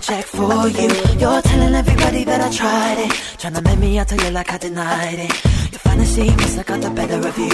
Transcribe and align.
Check 0.00 0.24
for 0.26 0.68
you. 0.68 0.88
You're 1.18 1.42
telling 1.42 1.74
everybody 1.74 2.22
that 2.24 2.40
I 2.40 2.50
tried 2.50 2.98
it. 2.98 3.12
Trying 3.38 3.54
to 3.54 3.62
make 3.62 3.78
me 3.78 3.98
out 3.98 4.08
to 4.08 4.16
you 4.16 4.30
like 4.30 4.50
I 4.52 4.56
denied 4.56 5.18
it. 5.18 5.44
Your 5.72 5.80
fantasy 5.80 6.30
must 6.30 6.56
have 6.56 6.66
got 6.66 6.80
the 6.80 6.90
better 6.90 7.18
of 7.28 7.36
you. 7.36 7.50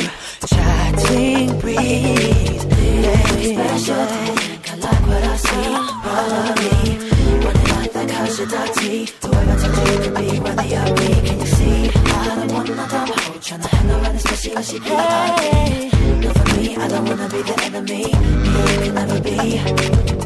Chatting 0.46 1.58
breeze. 1.58 2.64
Yeah, 2.64 3.26
special. 3.48 4.06
Think 4.06 4.72
I 4.72 4.76
like 4.76 5.06
what 5.08 5.24
I 5.24 5.36
see. 5.36 5.72
Probably. 6.04 7.08
Running 7.44 7.70
like 7.76 7.92
that 7.92 8.10
cause 8.10 8.38
you're 8.38 8.48
dirty. 8.48 9.08
Whoever 9.22 9.56
told 9.60 9.88
you 9.88 9.98
could 10.02 10.14
be 10.14 10.40
worthy 10.40 10.76
of 10.76 10.88
me. 11.00 11.10
Can 11.26 11.40
you 11.40 11.46
see? 11.46 11.88
I 11.88 12.34
don't 12.36 12.52
want 12.52 12.68
no 12.68 12.74
hoe 12.74 13.38
trying 13.40 13.60
to 13.62 13.68
hang 13.68 13.90
around, 13.90 14.16
especially 14.16 14.54
when 14.54 14.62
she 14.64 14.78
be 14.78 14.90
ugly. 14.90 15.90
Not 16.20 16.36
for 16.36 16.56
me, 16.56 16.76
I 16.76 16.88
don't 16.88 17.04
wanna 17.08 17.28
be 17.28 17.42
the 17.42 17.62
enemy. 17.64 18.04
Me, 18.04 18.60
you 18.72 18.80
can 18.84 18.94
never 18.94 19.20
be. 19.20 20.23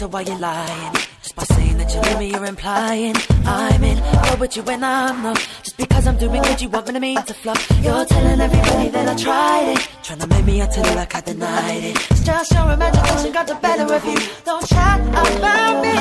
So 0.00 0.08
why 0.08 0.22
you 0.22 0.34
lying. 0.38 0.94
Just 1.22 1.36
by 1.36 1.42
saying 1.42 1.76
that 1.76 1.92
you 1.92 2.00
love 2.00 2.18
me, 2.18 2.30
you're 2.30 2.46
implying 2.46 3.14
I'm 3.44 3.84
in 3.84 3.98
love 3.98 4.40
with 4.40 4.56
you 4.56 4.62
when 4.62 4.82
I'm 4.82 5.22
not. 5.22 5.36
Just 5.62 5.76
because 5.76 6.06
I'm 6.06 6.16
doing 6.16 6.40
good, 6.42 6.58
you 6.62 6.70
want 6.70 6.86
me 6.86 6.94
to 6.94 7.00
mean 7.00 7.22
to 7.22 7.34
fluff. 7.34 7.60
You're 7.82 8.06
telling 8.06 8.40
everybody 8.40 8.88
that 8.88 9.08
I 9.08 9.14
tried 9.14 9.68
it. 9.74 9.88
Trying 10.02 10.20
to 10.20 10.26
make 10.26 10.46
me 10.46 10.62
out 10.62 10.74
like 10.96 11.14
I 11.14 11.20
denied 11.20 11.84
it. 11.84 12.10
It's 12.12 12.24
just 12.24 12.50
your 12.50 12.72
imagination 12.72 13.32
got 13.32 13.46
the 13.46 13.56
better 13.56 13.92
of 13.92 14.02
you. 14.06 14.18
Don't 14.46 14.66
chat 14.66 15.00
about 15.06 15.82
me. 15.84 15.96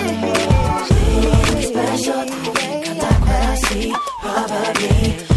Special, 1.69 2.23
do 2.23 2.33
you 2.45 2.53
think 2.53 2.87
I 2.87 2.93
like 3.03 3.21
what 3.29 3.43
I 3.51 3.55
see? 3.55 3.93
Probably. 4.21 5.28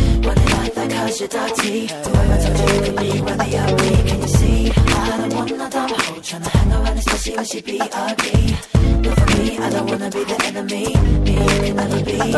Running 1.12 1.20
like 1.20 1.20
that 1.20 1.20
cause 1.20 1.20
you're 1.20 1.28
dirty. 1.28 1.86
Whoever 1.88 2.38
told 2.42 2.56
you 2.58 2.74
you 2.74 2.80
could 2.82 2.96
be 2.96 3.20
worthy 3.20 3.56
of 3.56 3.70
me? 3.80 3.90
Can 4.08 4.20
you 4.22 4.28
see? 4.28 4.70
I 4.70 5.16
don't 5.18 5.34
want 5.34 5.50
no 5.50 5.68
dumb 5.68 5.90
hoe 5.90 6.20
trying 6.22 6.42
to 6.42 6.48
hang 6.48 6.72
around, 6.72 6.98
especially 6.98 7.36
when 7.36 7.44
she 7.44 7.60
be 7.60 7.80
ugly. 7.80 8.56
Not 9.02 9.18
for 9.18 9.26
me, 9.36 9.58
I 9.58 9.70
don't 9.70 9.86
wanna 9.90 10.10
be 10.10 10.24
the 10.24 10.36
enemy. 10.44 10.84
Me, 11.24 11.34
you 11.34 11.60
can 11.64 11.76
never 11.76 12.02
be. 12.04 12.12
You 12.12 12.32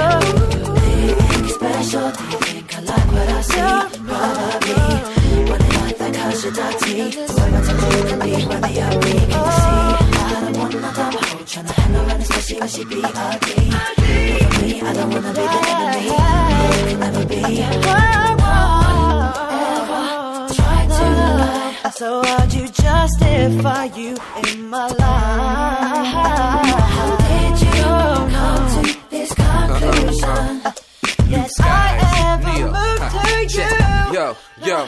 think 1.15 1.45
it's 1.45 1.55
special? 1.55 2.07
You 2.07 2.39
think 2.47 2.75
I 2.75 2.81
like 2.81 3.13
what 3.13 3.29
I 3.29 3.41
see? 3.43 3.63
Probably. 4.09 4.75
Running 5.51 5.75
like 5.81 5.99
that 5.99 6.15
cause 6.15 6.45
you're 6.45 6.53
dirty. 6.53 6.95
Whoever 7.15 7.61
told 7.67 7.81
you 7.81 7.99
you 7.99 8.05
could 8.11 8.21
be 8.23 8.31
worthy 8.47 8.81
of 8.81 8.95
me? 9.05 9.15
Can 9.15 9.43
you 9.45 9.55
see? 9.55 9.79
I 10.19 10.41
don't 10.41 10.57
want 10.59 10.75
no 10.75 10.91
dumb 10.93 11.15
hoe 11.15 11.45
trying 11.47 11.67
to 11.67 11.73
hang 11.73 11.95
around, 11.95 12.21
especially 12.23 12.59
when 12.59 12.69
she 12.69 12.85
be 12.85 13.01
ugly. 13.05 13.69
Not 13.71 13.95
for 13.95 14.63
me, 14.63 14.83
I 14.83 14.93
don't 14.93 15.11
wanna 15.15 15.31
be 15.31 15.45
the 15.55 15.61
enemy. 15.71 16.11
Me, 16.51 16.67
you 16.75 16.85
can 16.89 16.99
never 17.01 17.25
be. 17.27 18.34
So 21.97 22.25
how'd 22.25 22.53
you 22.53 22.67
justify 22.67 23.85
you 23.85 24.17
in 24.49 24.69
my 24.69 24.89
life? 24.89 24.99
How 26.91 27.17
did 27.23 27.61
you 27.63 27.71
come 28.35 28.65
to 28.75 28.97
this 29.11 29.33
conclusion? 29.33 30.63
Yes, 31.31 31.53
I 31.61 31.99
ever 32.35 32.57
moved 32.75 33.07
to 33.15 33.27
you. 33.57 33.75
Yo, 34.13 34.27
yo. 34.67 34.79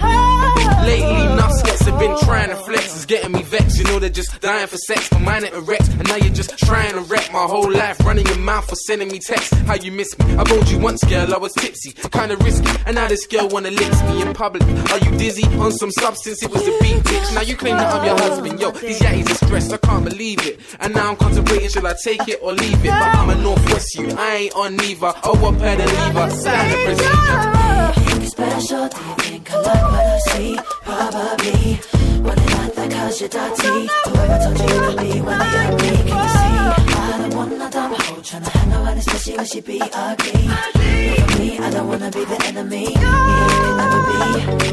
Lately, 0.84 1.32
enough 1.32 1.52
skets 1.52 1.75
have 1.86 1.98
been 1.98 2.16
trying 2.18 2.50
to 2.50 2.56
flex. 2.56 2.94
It's 2.94 3.06
getting 3.06 3.32
me 3.32 3.42
vexed. 3.42 3.78
You 3.78 3.84
know 3.84 3.98
they're 3.98 4.10
just 4.10 4.40
dying 4.40 4.66
for 4.66 4.76
sex, 4.76 5.08
but 5.08 5.20
mine 5.20 5.44
ain't 5.44 5.54
erect. 5.54 5.88
And 5.88 6.06
now 6.08 6.16
you're 6.16 6.34
just 6.34 6.58
trying 6.58 6.92
to 6.92 7.00
wreck 7.00 7.32
my 7.32 7.44
whole 7.44 7.70
life. 7.70 7.98
Running 8.00 8.26
your 8.26 8.38
mouth 8.38 8.68
for 8.68 8.76
sending 8.76 9.08
me 9.08 9.18
texts. 9.18 9.52
How 9.66 9.74
you 9.74 9.92
miss 9.92 10.18
me? 10.18 10.36
I 10.36 10.44
told 10.44 10.68
you 10.68 10.78
once, 10.78 11.02
girl, 11.04 11.32
I 11.34 11.38
was 11.38 11.52
tipsy. 11.54 11.92
Kinda 11.92 12.36
risky. 12.38 12.70
And 12.86 12.94
now 12.94 13.08
this 13.08 13.26
girl 13.26 13.48
wanna 13.48 13.70
lick 13.70 13.90
me 14.08 14.22
in 14.22 14.32
public. 14.34 14.62
Are 14.92 14.98
you 14.98 15.16
dizzy? 15.18 15.44
On 15.58 15.72
some 15.72 15.90
substance, 15.90 16.42
it 16.42 16.50
was 16.50 16.62
a 16.62 16.72
beat, 16.80 17.02
bitch. 17.04 17.34
Now 17.34 17.42
you 17.42 17.56
claim 17.56 17.76
that 17.76 17.92
I'm 17.94 18.04
your 18.04 18.18
husband. 18.18 18.60
Yo, 18.60 18.70
these 18.72 19.00
yatties 19.00 19.30
are 19.30 19.46
stressed. 19.46 19.72
I 19.72 19.78
can't 19.78 20.04
believe 20.04 20.46
it. 20.46 20.60
And 20.80 20.94
now 20.94 21.10
I'm 21.10 21.16
contemplating, 21.16 21.68
should 21.68 21.84
I 21.84 21.94
take 22.04 22.28
it 22.28 22.40
or 22.42 22.52
leave 22.52 22.84
it? 22.84 22.90
But 22.90 23.14
I'm 23.14 23.30
a 23.30 23.34
Northwest 23.36 23.94
you. 23.94 24.08
I 24.16 24.36
ain't 24.36 24.54
on 24.54 24.76
neither. 24.76 25.12
Oh, 25.24 25.34
to 25.36 25.86
leave 25.86 26.14
her. 26.14 26.30
Standard 26.30 26.96
procedure. 26.96 28.15
Special? 28.36 28.88
Do 28.88 29.00
you 29.00 29.14
think 29.16 29.50
I 29.50 29.56
like 29.56 29.84
what 29.92 30.06
I 30.06 30.18
see? 30.28 30.58
Probably. 30.84 31.80
Running 32.26 32.52
like 32.56 32.74
that 32.74 32.90
cause 32.92 33.20
you're 33.20 33.30
dirty. 33.30 33.88
Whoever 34.04 34.38
told 34.44 34.58
you 34.60 34.78
could 34.84 34.98
be 35.00 35.20
one 35.20 35.40
of 35.40 35.52
your 35.54 35.68
me? 35.80 35.90
Can 35.96 36.20
you 36.20 36.28
see? 36.36 36.56
I 36.96 37.18
don't 37.18 37.34
want 37.34 37.58
no 37.58 37.70
dumb 37.70 37.94
hoe 37.96 38.20
trying 38.20 38.44
to 38.44 38.50
hang 38.50 38.72
around, 38.72 38.98
especially 38.98 39.36
when 39.36 39.46
she 39.46 39.60
be 39.60 39.80
ugly. 39.80 40.46
Not 40.46 40.72
for 40.72 41.38
me, 41.38 41.58
I 41.58 41.70
don't 41.70 41.88
wanna 41.88 42.10
be 42.10 42.24
the 42.24 42.38
enemy. 42.48 42.84
You 42.84 42.94
can 42.94 43.76
never 43.80 44.00
be. 44.08 44.18
Do 44.26 44.64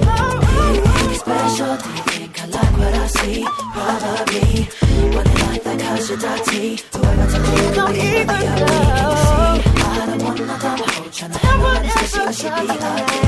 you 0.76 0.84
think 0.84 1.14
special? 1.24 1.78
Do 1.84 1.90
you 1.98 2.04
think 2.12 2.44
I 2.44 2.46
like 2.58 2.78
what 2.80 2.94
I 2.94 3.08
see? 3.18 3.46
Probably. 3.76 4.68
Running 5.16 5.40
like 5.48 5.64
that 5.64 5.80
cause 5.80 6.10
you're 6.10 6.20
dirty. 6.20 6.80
Whoever 6.92 7.26
told 7.32 7.48
you 7.48 7.68
could 7.76 7.96
be 7.96 8.10
one 8.28 8.36
of 8.36 8.44
your 8.44 8.68
me? 8.68 8.80
Can 8.98 9.08
you 9.14 9.20
see? 9.24 9.56
I 9.84 10.06
don't 10.06 10.24
want 10.24 10.40
no 10.40 10.58
dumb 10.60 10.93
trying 11.14 11.32
to 11.32 11.38
hang 11.38 11.62
around, 11.62 11.86
especially 11.86 12.26
when 12.26 12.34
she 12.34 12.44
be 12.44 12.50
ugly. 12.50 12.80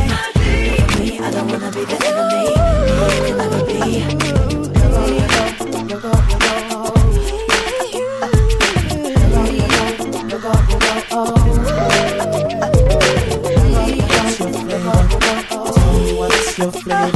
Not 0.08 0.34
for 0.34 1.00
me, 1.00 1.20
I 1.20 1.30
don't 1.32 1.48
wanna 1.52 1.72
be 1.72 1.86
the 1.86 1.98
enemy. 2.08 2.50
You 2.50 3.22
can 3.26 3.38
never 3.38 3.66
be. 3.66 3.76
Your 16.58 16.72
flavor? 16.72 17.15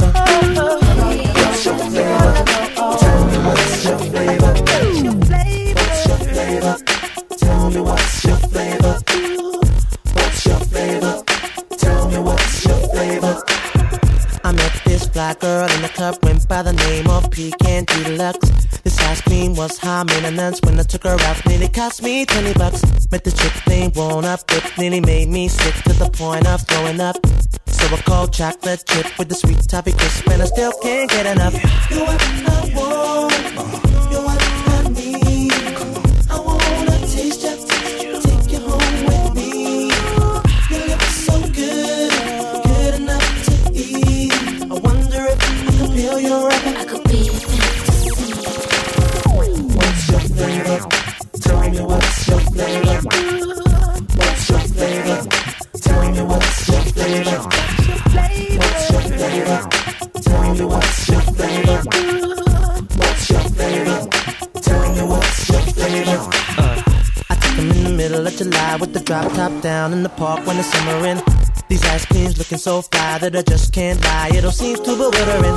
Fly 15.20 15.34
girl 15.34 15.68
in 15.68 15.82
the 15.82 15.88
club, 15.90 16.16
went 16.22 16.48
by 16.48 16.62
the 16.62 16.72
name 16.72 17.06
of 17.08 17.30
Pecan 17.30 17.84
Deluxe. 17.84 18.48
This 18.84 18.98
ice 19.00 19.20
cream 19.20 19.54
was 19.54 19.76
high 19.76 20.02
maintenance 20.04 20.60
when 20.62 20.80
I 20.80 20.82
took 20.82 21.04
her 21.04 21.18
out, 21.28 21.44
nearly 21.46 21.68
cost 21.68 22.02
me 22.02 22.24
20 22.24 22.54
bucks. 22.54 22.80
Met 23.12 23.24
the 23.24 23.32
chick 23.32 23.52
named 23.66 23.96
Won't 23.96 24.24
Up, 24.24 24.40
it 24.50 24.64
nearly 24.78 25.00
made 25.00 25.28
me 25.28 25.48
sick 25.48 25.74
to 25.84 25.92
the 25.92 26.08
point 26.08 26.46
of 26.46 26.62
throwing 26.66 27.00
up. 27.00 27.16
So 27.66 27.84
I 27.94 28.00
called 28.00 28.32
chocolate 28.32 28.82
chip 28.86 29.18
with 29.18 29.28
the 29.28 29.34
sweet 29.34 29.60
toffee 29.68 29.92
crisp, 29.92 30.26
and 30.30 30.40
I 30.40 30.46
still 30.46 30.72
can't 30.82 31.10
get 31.10 31.26
enough. 31.26 31.54
You 31.90 32.00
what 32.00 32.22
I 32.56 32.72
want, 32.76 33.89
with 68.80 68.94
the 68.94 69.00
drop 69.00 69.30
top 69.34 69.52
down 69.62 69.92
in 69.92 70.02
the 70.02 70.08
park 70.08 70.46
when 70.46 70.56
the 70.56 70.62
summer 70.62 71.06
in. 71.06 71.22
These 71.68 71.84
ice 71.84 72.04
creams 72.06 72.38
looking 72.38 72.58
so 72.58 72.82
fly 72.82 73.18
that 73.18 73.36
I 73.36 73.42
just 73.42 73.72
can't 73.72 74.02
lie. 74.02 74.30
It 74.34 74.44
all 74.44 74.50
seems 74.50 74.80
too 74.80 74.96
bewildering. 74.96 75.54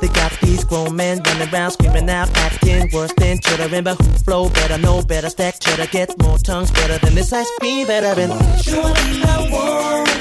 They 0.00 0.08
got 0.08 0.32
these 0.40 0.64
grown 0.64 0.96
men 0.96 1.22
running 1.24 1.48
around 1.52 1.70
screaming 1.72 2.10
out, 2.10 2.28
acting 2.36 2.90
worse 2.92 3.12
than 3.16 3.38
chittering. 3.38 3.84
But 3.84 4.00
who 4.00 4.10
flow 4.24 4.48
better, 4.48 4.78
know 4.78 5.02
better, 5.02 5.30
stack 5.30 5.60
cheddar, 5.60 5.86
get 5.86 6.20
more 6.20 6.38
tongues 6.38 6.70
better 6.72 6.98
than 6.98 7.14
this 7.14 7.32
ice 7.32 7.50
cream 7.60 7.86
veteran. 7.86 8.30
You're 8.64 8.82
I 8.84 9.48
want, 9.52 10.11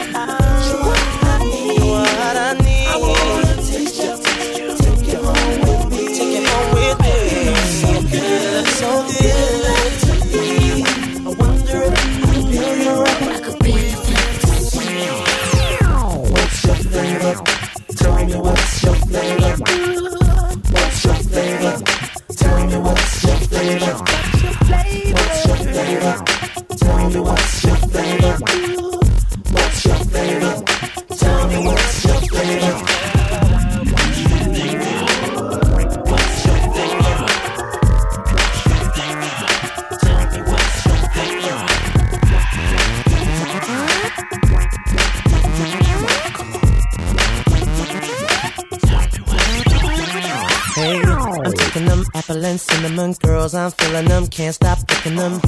me 27.14 27.20
what's 27.20 27.64
your 27.64 27.76
flavor? 27.76 28.38
What's 29.52 29.86
your 29.86 29.96
flavor? 29.96 30.64
Tell 31.18 31.48
me 31.48 31.66
what's 31.66 32.06
your 32.06 32.22
flavor? 32.22 32.88
apple 52.14 52.46
and 52.46 52.60
cinnamon 52.60 53.14
girls, 53.14 53.54
I'm 53.56 53.72
feeling 53.72 54.06
them, 54.06 54.28
can't 54.28 54.54
stop 54.54 54.80
looking 54.90 55.16
them. 55.16 55.42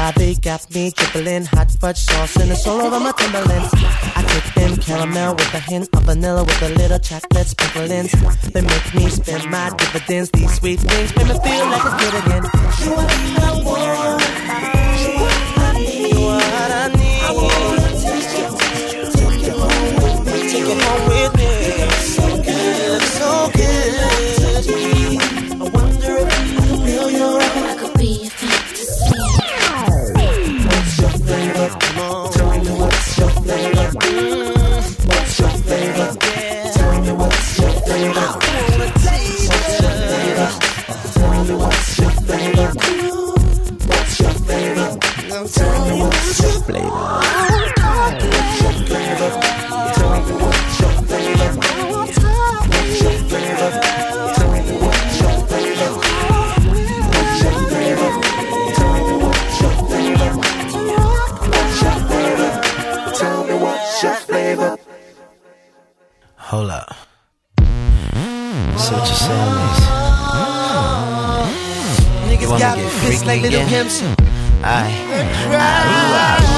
They 0.00 0.34
got 0.34 0.68
me 0.74 0.90
dribbling 0.90 1.44
hot 1.44 1.70
fudge 1.70 1.98
sauce 1.98 2.36
and 2.36 2.50
it's 2.50 2.66
all 2.66 2.80
over 2.80 2.98
my 3.00 3.12
Timberlands. 3.12 3.70
I 4.16 4.22
take 4.26 4.54
them 4.54 4.76
caramel 4.78 5.34
with 5.34 5.54
a 5.54 5.60
hint 5.60 5.88
of 5.94 6.02
vanilla 6.04 6.42
with 6.42 6.62
a 6.62 6.70
little 6.70 6.98
chocolate 6.98 7.46
sprinkle 7.46 7.90
in. 7.90 8.06
They 8.52 8.62
make 8.62 8.94
me 8.94 9.08
spend 9.10 9.50
my 9.50 9.70
dividends. 9.76 10.30
These 10.30 10.54
sweet 10.54 10.80
things 10.80 11.14
make 11.16 11.28
me 11.28 11.38
feel 11.44 11.66
like 11.66 11.84
it's 11.84 11.96
good 12.02 12.14
again. 12.22 12.44
You 12.82 12.90
what 12.96 13.10
I 13.38 13.62
want, 13.62 14.22
you 15.00 15.10
what 15.20 15.36
I 15.58 15.72
need, 15.78 16.14
I 16.16 16.88
need. 16.96 17.22
I 17.22 17.34
taste 18.00 18.32
you, 18.38 18.48
take 19.12 19.42
you 19.46 19.52
home 19.52 19.94
with 20.02 20.18
me, 20.26 20.32
take 20.48 20.66
you 20.66 20.80
home 20.80 21.08
with 21.08 21.34
me. 21.36 21.39
Hold 45.50 45.90
up. 45.90 46.16
So 62.86 63.24
what 63.26 63.40
flavor 63.40 63.50
I 63.50 63.56
want 63.56 64.02
your 64.02 64.14
flavor. 64.14 64.76
Tell 68.76 68.96
you're 68.96 69.14
saying 69.14 69.56
is, 72.26 72.40
you 72.40 72.48
wanna 72.48 72.76
get 72.76 72.90
freaky 72.90 73.24
like 73.26 73.44
again? 73.44 74.29
Little 74.60 74.66
pimps. 74.66 74.66
Aye. 74.66 74.90
Aye. 75.52 76.50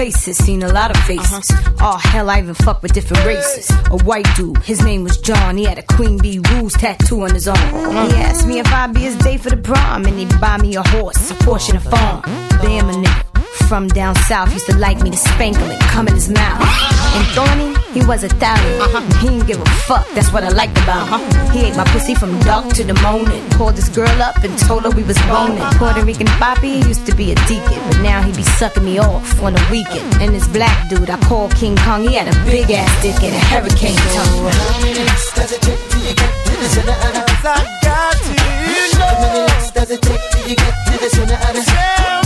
places, 0.00 0.38
seen 0.38 0.62
a 0.62 0.68
lot 0.68 0.90
of 0.90 0.96
faces. 1.04 1.50
Uh-huh. 1.50 1.72
Oh 1.80 1.98
hell, 1.98 2.30
I 2.30 2.38
even 2.38 2.54
fuck 2.54 2.82
with 2.82 2.92
different 2.94 3.24
races. 3.26 3.70
A 3.90 3.98
white 4.04 4.26
dude, 4.34 4.58
his 4.62 4.82
name 4.82 5.04
was 5.04 5.18
John. 5.18 5.58
He 5.58 5.64
had 5.64 5.78
a 5.78 5.82
Queen 5.82 6.16
Bee 6.16 6.40
Rules 6.50 6.72
tattoo 6.72 7.22
on 7.22 7.34
his 7.34 7.46
arm. 7.46 7.58
Uh-huh. 7.58 8.08
He 8.08 8.14
asked 8.14 8.46
me 8.46 8.60
if 8.60 8.66
I'd 8.72 8.94
be 8.94 9.00
his 9.00 9.16
date 9.16 9.40
for 9.40 9.50
the 9.50 9.58
prom, 9.58 10.06
and 10.06 10.18
he'd 10.18 10.40
buy 10.40 10.56
me 10.56 10.74
a 10.76 10.82
horse, 10.82 11.30
a 11.30 11.34
Porsche, 11.34 11.70
and 11.74 11.78
a 11.78 11.90
farm. 11.90 12.22
Damn 12.62 12.88
a 12.88 12.92
nigga 12.92 13.29
from 13.70 13.86
down 13.86 14.16
south 14.26 14.52
used 14.52 14.66
to 14.66 14.76
like 14.78 15.00
me 15.00 15.10
to 15.10 15.16
spank 15.16 15.56
him 15.56 15.70
and 15.70 15.80
come 15.82 16.08
in 16.08 16.14
his 16.14 16.28
mouth. 16.28 16.60
And 17.14 17.26
Tony, 17.38 17.70
he 17.94 18.04
was 18.04 18.24
Italian. 18.24 18.82
Uh-huh. 18.82 19.00
He 19.20 19.28
didn't 19.28 19.46
give 19.46 19.60
a 19.62 19.70
fuck, 19.86 20.04
that's 20.10 20.32
what 20.32 20.42
I 20.42 20.48
liked 20.48 20.76
about 20.78 21.06
him. 21.06 21.22
Uh-huh. 21.22 21.52
He 21.52 21.66
ate 21.66 21.76
my 21.76 21.84
pussy 21.94 22.16
from 22.16 22.36
dark 22.40 22.66
to 22.74 22.82
the 22.82 22.94
morning. 22.94 23.48
Called 23.50 23.76
this 23.76 23.88
girl 23.88 24.10
up 24.20 24.42
and 24.42 24.58
told 24.58 24.82
her 24.82 24.90
we 24.90 25.04
was 25.04 25.16
boning. 25.30 25.62
Puerto 25.78 26.04
Rican 26.04 26.26
Poppy 26.42 26.82
used 26.90 27.06
to 27.06 27.14
be 27.14 27.30
a 27.30 27.36
deacon, 27.46 27.78
but 27.86 28.02
now 28.02 28.20
he 28.20 28.32
be 28.32 28.42
sucking 28.42 28.84
me 28.84 28.98
off 28.98 29.40
on 29.40 29.52
the 29.52 29.64
weekend. 29.70 30.10
And 30.20 30.34
this 30.34 30.48
black 30.48 30.90
dude 30.90 31.08
I 31.08 31.20
call 31.30 31.48
King 31.50 31.76
Kong, 31.76 32.02
he 32.02 32.14
had 32.16 32.26
a 32.26 32.34
big 32.50 32.72
ass 32.72 32.90
dick 33.02 33.22
and 33.22 33.36
a 33.36 33.42
hurricane 33.54 34.02
tongue. 34.18 34.50
How 34.50 34.80
many 34.82 34.98
licks 34.98 35.32
does 35.32 35.52
it 35.52 35.62
take 35.62 35.78
till 35.90 36.02
you 36.10 36.14
get 36.18 36.32
to 36.42 36.52
the 36.58 36.68
center 36.74 36.96
of 37.06 37.12
the 37.14 37.22
I 37.46 37.62
got 37.86 38.18
to 38.18 38.34
know. 38.34 39.06
How 39.06 39.22
many 39.22 39.40
licks 39.46 39.70
does 39.70 39.90
it 39.92 40.02
take 40.02 40.24
till 40.32 40.48
you 40.48 40.56
get 40.56 40.74
to 40.90 40.98
the 40.98 41.10
center 41.14 41.38
of 41.38 41.54
the 41.54 42.19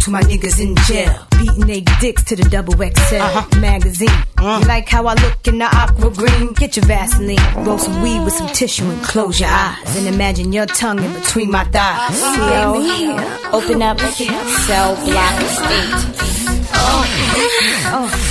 to 0.00 0.10
my 0.10 0.22
niggas 0.22 0.60
in 0.60 0.74
jail. 0.86 1.26
Beating 1.38 1.66
they 1.66 1.80
dicks 2.00 2.22
to 2.24 2.36
the 2.36 2.44
double 2.44 2.74
XL 2.74 2.82
uh-huh. 2.82 3.60
magazine. 3.60 4.08
Uh-huh. 4.08 4.60
You 4.60 4.68
like 4.68 4.88
how 4.88 5.06
I 5.06 5.14
look 5.14 5.46
in 5.46 5.58
the 5.58 5.64
aqua 5.64 6.10
green? 6.10 6.52
Get 6.54 6.76
your 6.76 6.86
Vaseline, 6.86 7.64
roll 7.64 7.78
some 7.78 8.02
weed 8.02 8.24
with 8.24 8.34
some 8.34 8.48
tissue 8.48 8.84
and 8.84 9.02
close 9.02 9.40
your 9.40 9.48
eyes. 9.50 9.96
And 9.96 10.06
imagine 10.06 10.52
your 10.52 10.66
tongue 10.66 11.02
in 11.02 11.12
between 11.12 11.50
my 11.50 11.64
thighs. 11.64 12.20
Yo, 12.36 12.78
open 13.52 13.82
up 13.82 13.98
cell 14.00 14.94
block 15.04 15.40
state. 15.40 16.28
Oh. 16.80 17.04
Oh. 17.90 18.28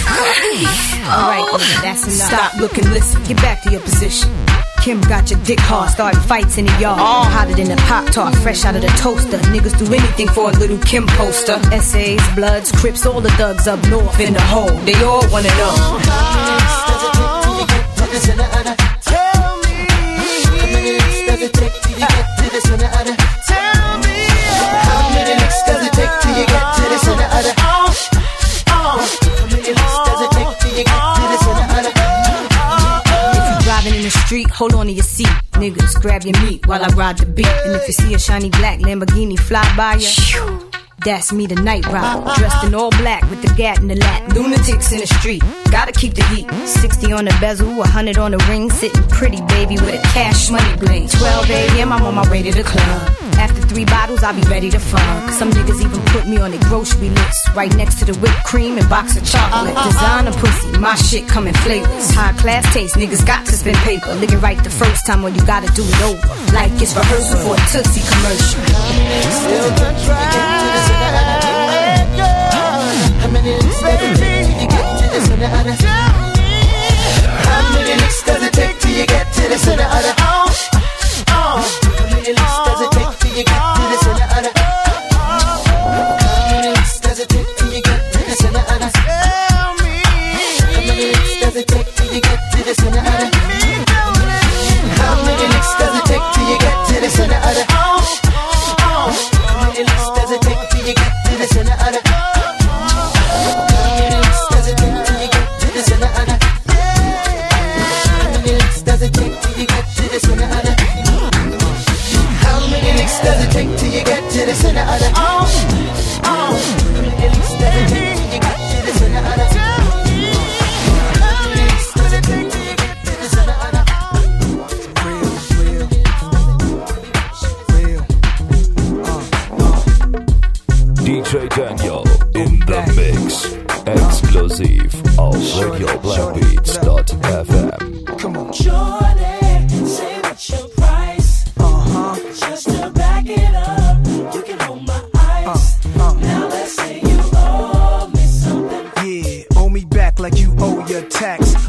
All 1.10 1.30
right, 1.30 1.82
that's 1.82 2.04
enough. 2.04 2.28
Stop 2.28 2.60
looking, 2.60 2.86
listen. 2.92 3.24
Get 3.24 3.38
back 3.38 3.62
to 3.64 3.72
your 3.72 3.82
position. 3.82 4.47
Kim 4.88 5.01
got 5.01 5.29
your 5.29 5.44
dick 5.44 5.60
hard, 5.60 5.89
starting 5.89 6.22
fights 6.22 6.58
in 6.58 6.63
the 6.63 6.72
yard. 6.79 6.98
All 6.98 7.25
oh. 7.25 7.29
hotter 7.29 7.53
than 7.53 7.72
a 7.72 7.75
pop 7.91 8.10
tart, 8.10 8.34
fresh 8.36 8.63
out 8.63 8.74
of 8.74 8.82
the 8.82 8.88
toaster. 8.96 9.38
Niggas 9.51 9.77
do 9.77 9.94
anything 9.94 10.29
for 10.29 10.50
a 10.50 10.53
little 10.53 10.77
Kim 10.77 11.06
poster. 11.08 11.60
Essays, 11.74 12.22
Bloods, 12.36 12.72
Crips, 12.72 13.06
all 13.06 13.20
the 13.20 13.29
thugs 13.32 13.67
up 13.67 13.86
north 13.89 14.17
in 14.22 14.32
the 14.32 14.39
hole. 14.39 14.72
They 14.88 14.96
all 15.03 15.29
wanna 15.29 15.50
know. 15.60 16.00
Tell 19.01 19.58
me. 19.60 19.88
How 19.91 20.65
many 20.72 20.91
licks 20.94 21.22
does 21.27 21.41
it 21.41 21.51
take 21.51 21.74
till 21.82 21.91
you 21.91 22.08
get 22.08 22.38
to 22.38 22.50
the 22.50 22.62
center 22.62 22.86
of 22.86 23.08
the? 23.08 23.17
Hold 34.58 34.74
on 34.74 34.88
to 34.88 34.92
your 34.92 35.04
seat. 35.04 35.30
Niggas, 35.54 36.02
grab 36.02 36.24
your 36.24 36.40
meat 36.42 36.66
while 36.66 36.84
I 36.84 36.88
ride 36.96 37.20
the 37.20 37.28
beat. 37.28 37.46
And 37.66 37.76
if 37.76 37.88
you 37.88 37.94
see 37.94 38.14
a 38.16 38.20
shiny 38.20 38.50
black 38.50 38.80
Lamborghini 38.80 39.40
fly 39.40 39.64
by 39.78 39.96
you, 39.96 40.72
that's 41.06 41.32
me, 41.32 41.46
the 41.46 41.56
night 41.56 41.86
rider. 41.86 42.26
Dressed 42.38 42.64
in 42.64 42.74
all 42.74 42.90
black 42.90 43.22
with 43.30 43.42
the 43.44 43.54
gat 43.56 43.80
in 43.80 43.88
the 43.88 43.96
lat. 43.96 44.34
Lunatics 44.34 44.92
in 44.92 45.00
the 45.00 45.08
street, 45.08 45.44
gotta 45.72 45.92
keep 45.92 46.16
the 46.16 46.24
heat. 46.24 46.50
60 46.68 47.14
on 47.14 47.26
the 47.26 47.38
bezel, 47.40 47.68
100 47.68 48.18
on 48.18 48.32
the 48.32 48.40
ring. 48.50 48.72
Sitting 48.72 49.04
pretty, 49.04 49.42
baby, 49.44 49.76
with 49.76 49.94
a 49.94 50.02
cash 50.08 50.50
money 50.50 50.76
bling. 50.78 51.08
12 51.08 51.50
a.m., 51.52 51.94
I'm 51.94 52.04
on 52.04 52.16
my 52.16 52.30
way 52.32 52.42
to 52.42 52.52
the 52.52 52.64
club. 52.64 53.26
After 53.38 53.62
three 53.62 53.86
bottles, 53.86 54.24
I'll 54.24 54.36
be 54.36 54.41
ready 54.50 54.70
to 54.72 54.79
funk. 54.79 55.32
Some 55.32 55.51
niggas 55.51 55.79
even 55.82 56.01
put 56.08 56.27
me 56.27 56.38
on 56.38 56.51
their 56.51 56.60
grocery 56.62 57.10
list. 57.10 57.50
Right 57.56 57.74
next 57.75 58.00
to 58.00 58.06
the 58.06 58.13
whipped 58.20 58.44
cream 58.44 58.77
and 58.77 58.89
box 58.89 59.15
of 59.15 59.24
chocolate. 59.25 59.75
Uh-huh. 59.75 59.89
Designer 59.89 60.34
pussy, 60.34 60.77
my 60.79 60.96
shit 60.96 61.27
come 61.27 61.48
in 61.48 61.53
flavors. 61.65 62.12
High 62.12 62.34
class 62.34 62.65
taste, 62.74 62.96
niggas 62.96 63.25
got 63.25 63.46
to 63.46 63.53
spend 63.53 63.77
paper. 63.77 64.12
It 64.17 64.34
right 64.41 64.62
the 64.63 64.70
first 64.70 65.06
time 65.06 65.22
when 65.22 65.36
you 65.36 65.46
gotta 65.46 65.72
do 65.74 65.84
it 65.86 66.01
over. 66.01 66.27
Like 66.53 66.72
it's 66.82 66.96
rehearsal 66.96 67.38
for 67.46 67.53
a 67.53 67.63
Tootsie 67.72 68.01
commercial. 68.10 68.62
Still 69.32 69.70
try. 70.06 70.58
How 73.22 73.29
many 73.32 73.53
licks 73.53 73.82
does 73.82 74.01
it 74.01 74.17
take 74.17 74.46
till 74.46 74.62
you 74.62 74.67
get 74.67 75.00
to 75.00 75.06
the 75.13 75.22
center 75.22 75.46
of 75.46 75.63
the? 75.63 75.74
How 77.48 77.74
many 77.74 77.94
licks 78.01 78.24
does 78.24 78.44
it 78.44 78.53
take 78.53 78.79
till 78.79 78.91
you 78.91 79.06
get 79.06 79.32
to 79.34 79.41
the 79.50 79.58
center 79.58 79.84
of 79.84 80.03
the? 80.03 80.26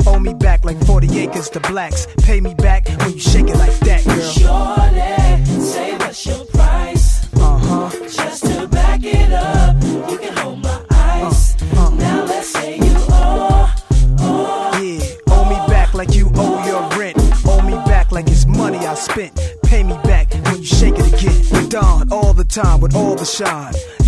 Owe 0.06 0.18
me 0.18 0.34
back 0.34 0.64
like 0.64 0.82
40 0.86 1.18
acres 1.20 1.50
to 1.50 1.60
blacks. 1.60 2.06
Pay 2.22 2.40
me 2.40 2.54
back 2.54 2.88
when 2.88 3.12
you 3.14 3.20
shake 3.20 3.48
it 3.48 3.56
like 3.56 3.78
that, 3.80 4.04
girl. 4.04 4.20
Shorty, 4.20 5.60
say 5.60 5.96
what's 5.98 6.26
your 6.26 6.44
price? 6.46 7.28
Uh 7.34 7.58
huh. 7.58 7.90
Just 8.08 8.44
to 8.46 8.66
back 8.68 9.00
it 9.04 9.32
up, 9.32 9.76
you 10.10 10.18
can 10.18 10.36
hold 10.36 10.62
my 10.62 10.82
eyes. 10.90 11.56
Now 11.72 12.24
let's 12.24 12.48
say 12.48 12.76
you 12.76 12.94
owe, 13.10 13.74
owe. 14.20 14.80
Yeah, 14.82 15.04
owe 15.30 15.44
me 15.48 15.56
back 15.72 15.94
like 15.94 16.14
you 16.14 16.30
owe 16.34 16.66
your 16.66 16.98
rent. 16.98 17.16
Owe 17.46 17.62
me 17.62 17.74
back 17.86 18.12
like 18.12 18.28
it's 18.28 18.46
money 18.46 18.78
I 18.78 18.94
spent. 18.94 19.38
Pay 19.64 19.82
me 19.82 19.94
back 20.04 20.32
when 20.32 20.58
you 20.58 20.64
shake 20.64 20.94
it 20.96 21.12
again. 21.12 21.68
Dawn 21.68 22.10
all 22.12 22.32
the 22.32 22.44
time 22.44 22.80
with 22.80 22.94
all 22.94 23.14
the 23.14 23.24
shine. 23.26 23.74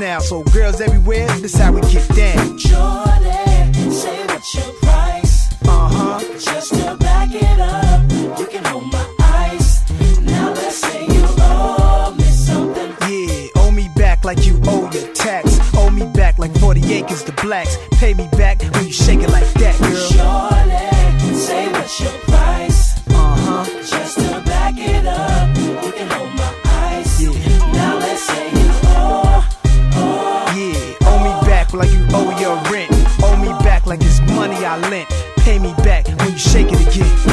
now. 0.00 0.18
So 0.18 0.42
girls 0.44 0.80
everywhere, 0.80 1.28
this 1.40 1.54
how 1.54 1.72
we 1.72 1.82
get 1.82 2.08
down. 2.08 2.58
Shorty, 2.58 3.90
say 3.92 4.26
what's 4.26 4.54
your 4.54 4.72
price? 4.80 5.52
Uh 5.64 5.88
huh. 5.92 6.20
Just 6.38 6.74
to 6.74 6.96
back 6.96 7.28
it 7.32 7.60
up, 7.60 8.10
you 8.40 8.46
can 8.46 8.64
hold 8.64 8.90
my 8.90 9.06
eyes. 9.20 9.84
Now 10.22 10.52
let's 10.52 10.76
say 10.76 11.04
you 11.04 11.24
owe 11.38 12.14
me 12.16 12.24
something. 12.24 12.90
Yeah, 13.08 13.48
owe 13.56 13.70
me 13.70 13.88
back 13.94 14.24
like 14.24 14.46
you 14.46 14.58
owe 14.64 14.90
your 14.90 15.12
tax. 15.12 15.58
Owe 15.74 15.90
me 15.90 16.06
back 16.14 16.38
like 16.38 16.56
40 16.58 16.94
acres 16.94 17.22
to 17.24 17.32
blacks. 17.32 17.76
Pay 17.92 18.14
me 18.14 18.26
back 18.32 18.62
when 18.62 18.86
you 18.86 18.92
shake 18.92 19.20
it 19.20 19.30
like 19.30 19.52
that, 19.54 19.78
girl. 19.78 21.20
Shorty, 21.20 21.34
say 21.34 21.70
what's 21.72 22.00
your 22.00 22.10
price? 22.10 22.29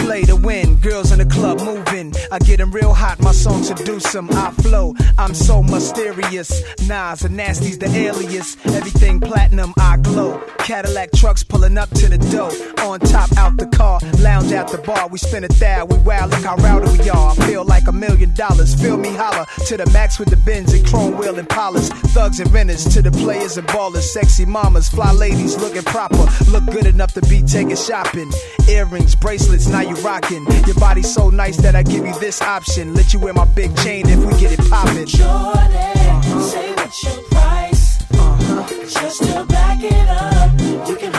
Play 0.05 0.23
to 0.23 0.35
win, 0.35 0.75
girls 0.75 1.11
in 1.11 1.19
the 1.19 1.25
club 1.25 1.61
moving. 1.61 2.13
I 2.31 2.39
get 2.39 2.59
'em 2.59 2.71
real 2.71 2.93
hot, 2.93 3.19
my 3.19 3.31
song 3.31 3.63
seduce 3.63 4.13
'em. 4.15 4.29
I 4.31 4.51
flow, 4.61 4.95
I'm 5.17 5.33
so 5.33 5.61
mysterious. 5.63 6.51
Nas 6.87 7.23
and 7.23 7.35
Nasty's 7.35 7.77
the 7.77 7.89
alias. 7.89 8.57
Everything 8.65 9.19
platinum, 9.19 9.73
I 9.77 9.97
glow. 9.97 10.41
Cadillac 10.59 11.11
trucks 11.13 11.43
pulling 11.43 11.77
up 11.77 11.89
to 11.91 12.07
the 12.07 12.17
door. 12.17 12.51
On 12.85 12.99
top, 12.99 13.29
out 13.37 13.57
the 13.57 13.67
car, 13.67 13.99
the 14.77 14.87
bar. 14.87 15.07
We 15.07 15.17
spin 15.17 15.43
a 15.43 15.47
thou, 15.47 15.85
we 15.85 15.97
wow, 15.97 16.27
look 16.27 16.43
how 16.43 16.55
rowdy 16.57 16.97
we 16.97 17.09
are. 17.09 17.31
I 17.31 17.35
feel 17.47 17.65
like 17.65 17.87
a 17.87 17.91
million 17.91 18.33
dollars. 18.33 18.79
Feel 18.79 18.97
me 18.97 19.09
holler 19.13 19.45
to 19.67 19.77
the 19.77 19.85
max 19.91 20.19
with 20.19 20.29
the 20.29 20.37
bins 20.37 20.73
and 20.73 20.85
chrome 20.85 21.17
wheel 21.17 21.37
and 21.37 21.49
polish. 21.49 21.89
Thugs 22.13 22.39
and 22.39 22.51
renters 22.51 22.85
to 22.93 23.01
the 23.01 23.11
players 23.11 23.57
and 23.57 23.67
ballers. 23.67 24.03
Sexy 24.03 24.45
mamas, 24.45 24.89
fly 24.89 25.11
ladies 25.11 25.57
looking 25.57 25.83
proper. 25.83 26.25
Look 26.49 26.65
good 26.65 26.85
enough 26.85 27.13
to 27.13 27.21
be 27.21 27.41
taking 27.41 27.75
shopping. 27.75 28.31
Earrings, 28.67 29.15
bracelets, 29.15 29.67
now 29.67 29.81
you 29.81 29.95
rocking. 29.97 30.45
Your 30.65 30.75
body's 30.75 31.13
so 31.13 31.29
nice 31.29 31.57
that 31.57 31.75
I 31.75 31.83
give 31.83 32.05
you 32.05 32.17
this 32.19 32.41
option. 32.41 32.93
Let 32.93 33.13
you 33.13 33.19
wear 33.19 33.33
my 33.33 33.45
big 33.45 33.75
chain 33.77 34.07
if 34.07 34.19
we 34.19 34.39
get 34.39 34.57
it 34.57 34.69
poppin'. 34.69 35.07
Shorty, 35.07 35.17
say 36.41 36.73
what's 36.75 37.03
your 37.03 37.23
price? 37.31 38.01
Uh-huh. 38.11 38.67
Just 38.87 39.23
to 39.23 39.45
back 39.45 39.83
it 39.83 40.09
up, 40.09 40.87
you 40.89 40.95
can 40.95 41.16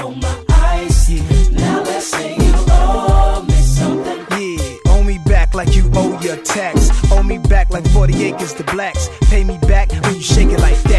your 6.28 6.36
tax. 6.44 6.90
Owe 7.10 7.22
me 7.22 7.38
back 7.38 7.70
like 7.70 7.88
40 7.88 8.24
acres 8.24 8.52
to 8.54 8.64
blacks. 8.64 9.08
Pay 9.30 9.44
me 9.44 9.56
back 9.66 9.90
when 9.90 10.14
you 10.14 10.22
shake 10.22 10.50
it 10.50 10.60
like 10.60 10.80
that, 10.84 10.97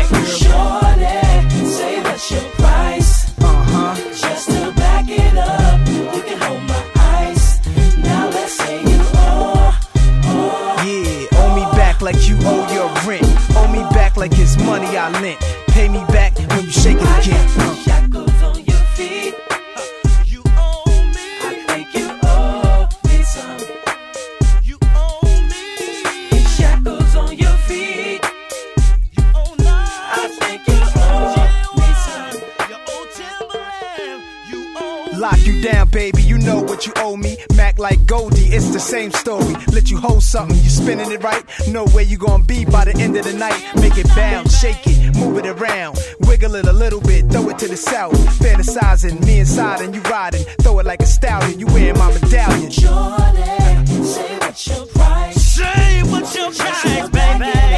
like 37.79 38.05
Goldie, 38.05 38.47
it's 38.47 38.69
the 38.71 38.79
same 38.79 39.11
story. 39.11 39.55
Let 39.71 39.89
you 39.89 39.97
hold 39.97 40.23
something, 40.23 40.57
you 40.57 40.69
spinning 40.69 41.11
it 41.11 41.23
right. 41.23 41.43
Know 41.67 41.87
where 41.87 42.03
you 42.03 42.17
gonna 42.17 42.43
be 42.43 42.65
by 42.65 42.85
the 42.85 42.95
end 42.97 43.15
of 43.17 43.25
the 43.25 43.33
night. 43.33 43.59
Make 43.75 43.97
it 43.97 44.07
bounce, 44.15 44.59
shake 44.59 44.85
it, 44.85 45.15
move 45.15 45.37
it 45.37 45.45
around. 45.45 45.97
Wiggle 46.21 46.55
it 46.55 46.67
a 46.67 46.73
little 46.73 47.01
bit, 47.01 47.31
throw 47.31 47.49
it 47.49 47.57
to 47.59 47.67
the 47.67 47.77
south. 47.77 48.13
Fantasizing, 48.39 49.25
me 49.25 49.39
inside 49.39 49.81
and 49.81 49.95
you 49.95 50.01
riding. 50.01 50.43
Throw 50.61 50.79
it 50.79 50.85
like 50.85 51.01
a 51.01 51.05
stallion, 51.05 51.59
you 51.59 51.67
wearing 51.67 51.97
my 51.97 52.13
medallion. 52.13 52.71
Shorty, 52.71 54.03
say 54.03 54.37
what's 54.39 54.67
your 54.67 54.85
price? 54.87 55.41
Say 55.41 56.03
what's 56.03 56.35
your 56.35 56.51
Just 56.51 56.81
to 56.83 57.68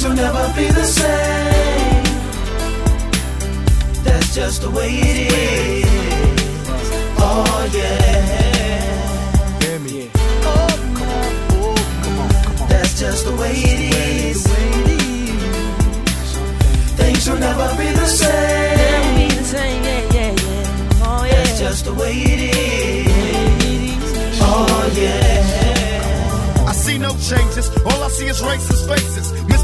Things 0.00 0.16
will 0.16 0.24
never 0.24 0.52
be 0.56 0.66
the 0.70 0.84
same. 0.84 2.04
That's 4.02 4.34
just 4.34 4.62
the 4.62 4.70
way 4.70 4.88
it 4.88 5.30
is. 5.30 5.84
Oh 7.18 7.68
yeah. 7.70 9.60
Hear 9.60 9.78
me? 9.80 10.10
Oh, 10.16 10.68
come 10.96 11.10
on, 11.20 11.32
oh, 11.52 11.74
come 12.02 12.18
on, 12.18 12.30
come 12.30 12.62
on. 12.62 12.68
That's 12.70 12.98
just 12.98 13.26
the 13.26 13.32
way 13.36 13.52
it 13.52 13.80
is. 13.94 14.46
Things 16.96 17.28
will 17.28 17.38
never 17.38 17.68
be 17.76 17.92
the 17.92 18.06
same. 18.06 19.28
That's 21.28 21.58
just 21.60 21.84
the 21.84 21.92
way 21.92 22.12
it 22.14 22.40
is. 22.56 24.40
Oh 24.40 24.92
yeah. 24.96 26.66
I 26.66 26.72
see 26.72 26.96
no 26.96 27.10
changes. 27.18 27.68
All 27.84 28.02
I 28.02 28.08
see 28.08 28.28
is 28.28 28.40
racist 28.40 28.88
faces. 28.88 29.49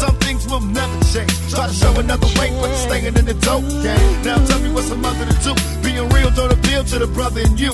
But 0.00 0.06
some 0.06 0.16
things 0.16 0.46
will 0.48 0.60
never 0.60 1.04
change. 1.12 1.30
Try 1.50 1.66
to 1.68 1.74
show 1.74 1.92
another 2.00 2.26
way, 2.40 2.48
but 2.60 2.68
you're 2.68 2.76
staying 2.88 3.04
in 3.04 3.14
the 3.14 3.34
dope 3.34 3.68
game. 3.68 4.22
Now 4.24 4.42
tell 4.46 4.58
me 4.60 4.72
what's 4.72 4.90
a 4.90 4.96
mother 4.96 5.26
to 5.26 5.36
do. 5.44 5.52
Being 5.82 6.08
real 6.08 6.30
don't 6.30 6.52
appeal 6.52 6.84
to 6.84 6.98
the 7.00 7.06
brother 7.06 7.40
in 7.42 7.56
you. 7.58 7.72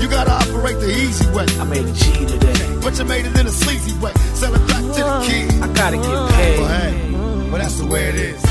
You 0.00 0.08
gotta 0.08 0.32
operate 0.32 0.80
the 0.80 0.90
easy 0.90 1.28
way. 1.30 1.46
I 1.60 1.64
made 1.64 1.84
a 1.86 1.92
G 1.92 2.26
today. 2.26 2.80
But 2.82 2.98
you 2.98 3.04
made 3.04 3.26
it 3.26 3.38
in 3.38 3.46
a 3.46 3.50
sleazy 3.50 3.96
way. 4.00 4.12
Sell 4.34 4.52
it 4.54 4.66
back 4.66 4.82
to 4.82 5.02
the 5.06 5.24
kids. 5.24 5.60
I 5.62 5.68
gotta 5.72 5.96
get 5.98 6.06
But 6.06 6.32
paid. 6.32 6.58
hey, 6.58 7.48
but 7.50 7.58
that's 7.58 7.76
the 7.78 7.86
way 7.86 8.08
it 8.08 8.16
is. 8.16 8.42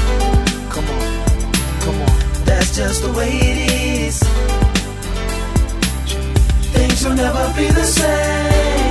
Come 0.72 0.88
on, 0.88 1.26
come 1.84 2.02
on. 2.02 2.46
That's 2.46 2.74
just 2.76 3.02
the 3.02 3.12
way 3.12 3.30
it 3.30 3.72
is. 4.08 4.20
Things 6.72 7.04
will 7.04 7.16
never 7.16 7.54
be 7.58 7.68
the 7.72 7.84
same. 7.84 8.91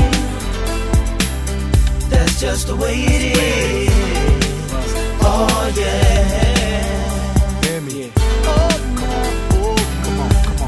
That's 2.11 2.41
just 2.41 2.67
the 2.67 2.77
way 2.77 2.95
it 2.95 3.23
is. 3.37 3.91
Oh 5.23 5.73
yeah. 5.77 7.63
Hear 7.65 7.81
me? 7.81 8.13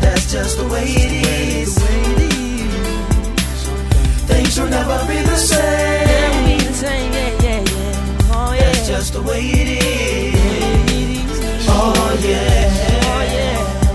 That's 0.00 0.26
just 0.32 0.56
the 0.58 0.64
way 0.72 0.84
it 0.84 1.12
is. 1.26 1.78
Things 4.30 4.58
will 4.58 4.68
never 4.68 4.98
be 5.06 5.20
the 5.22 5.36
same. 5.36 6.02
That's 8.58 8.86
just 8.88 9.12
the 9.14 9.22
way 9.22 9.40
it 9.40 9.68
is. 9.82 11.66
Oh 11.68 12.16
yeah. 12.22 12.70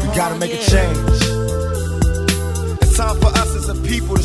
We 0.01 0.07
gotta 0.15 0.35
make 0.35 0.53
a 0.53 0.57
change. 0.57 1.06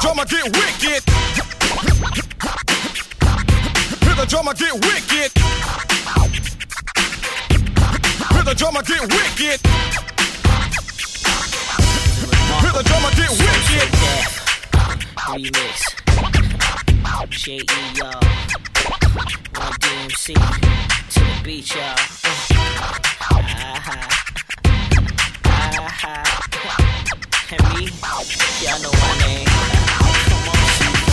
Drummer 0.00 0.24
get 0.24 0.44
wicked. 0.44 1.02
Hear 4.00 4.14
the 4.14 4.26
drummer 4.26 4.54
get 4.54 4.72
wicked. 4.72 5.30
Hear 8.32 8.44
the 8.44 8.54
drummer 8.54 8.82
get 8.82 9.02
wicked. 9.02 9.60
Hear 12.60 12.72
the 12.72 12.82
drummer 12.82 13.10
get 13.14 13.30
wicked. 13.30 13.88
Remix. 15.28 15.78
J.E. 17.28 17.64
y'all. 17.96 18.20
Run 19.54 19.72
DMC. 19.80 20.34
To 21.10 21.20
the 21.20 21.40
beat, 21.44 21.74
y'all. 21.74 21.94
Ah-ha. 23.32 24.08
Ah-ha. 25.44 26.40
And 27.52 27.62
me, 27.74 27.90
y'all 28.62 28.80
know 28.80 28.92
my 28.92 29.18
name. 29.26 29.46
Come 30.30 30.48
on. 30.50 30.56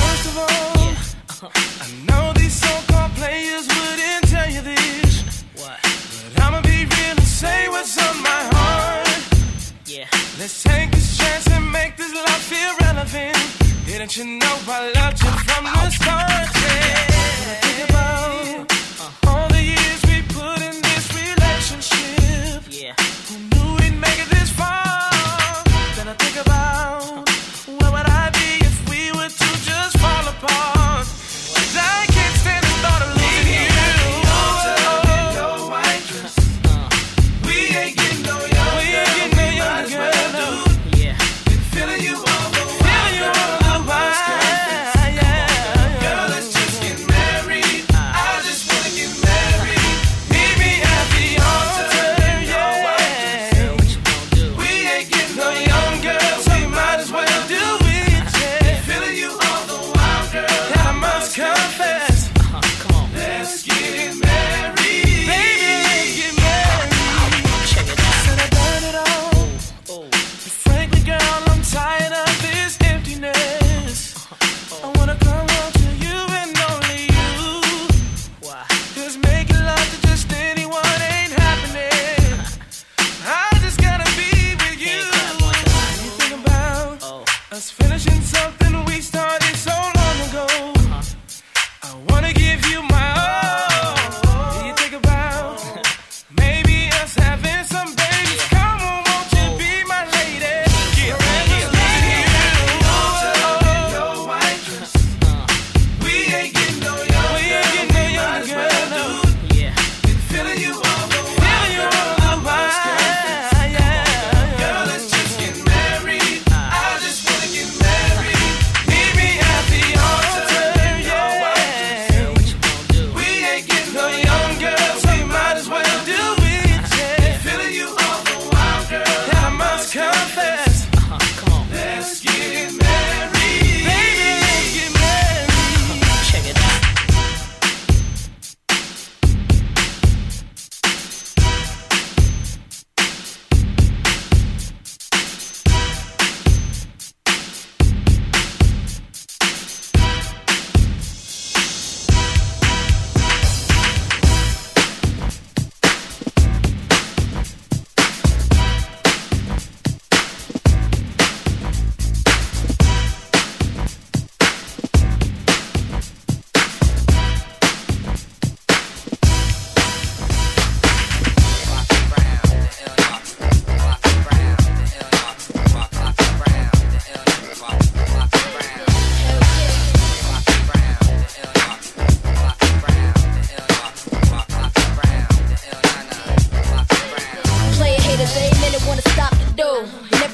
First 0.06 0.26
of 0.30 0.38
all, 0.38 1.52
I 1.82 1.88
know 2.06 2.32
these 2.34 2.54
so-called 2.54 3.12
players 3.15 3.67
wouldn't 3.67 4.28
tell 4.30 4.47
you 4.47 4.62
this. 4.62 5.43
What? 5.56 5.80
But 5.82 6.43
I'ma 6.43 6.62
be 6.62 6.86
real 6.86 7.17
and 7.17 7.23
say 7.23 7.67
what's 7.69 7.97
on 7.97 8.21
my 8.21 8.50
heart. 8.54 9.08
Yeah. 9.88 10.06
Let's 10.38 10.62
take 10.62 10.91
this 10.91 11.17
chance 11.17 11.47
and 11.50 11.71
make 11.71 11.97
this 11.97 12.13
love 12.13 12.30
feel 12.30 12.76
relevant. 12.82 13.36
Didn't 13.88 14.15
you 14.15 14.26
know 14.38 14.60
I 14.67 14.91
loved 14.93 15.23
you 15.23 15.32
from 15.32 15.65
the 15.65 15.89
start? 15.89 16.50
Yeah. 16.54 17.17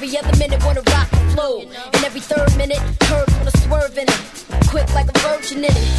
every 0.04 0.18
other 0.18 0.36
minute 0.36 0.62
wanna 0.64 0.82
rock 0.90 1.08
the 1.10 1.16
flow. 1.34 1.60
And 1.60 2.04
every 2.04 2.20
third 2.20 2.54
minute, 2.58 2.80
curves 3.00 3.34
wanna 3.36 3.56
swerve 3.56 3.96
in 3.96 4.06
it 4.06 4.53
quick 4.74 4.92
like 4.92 5.06
a 5.06 5.18
virgin 5.22 5.58
in 5.58 5.70
it. 5.70 5.90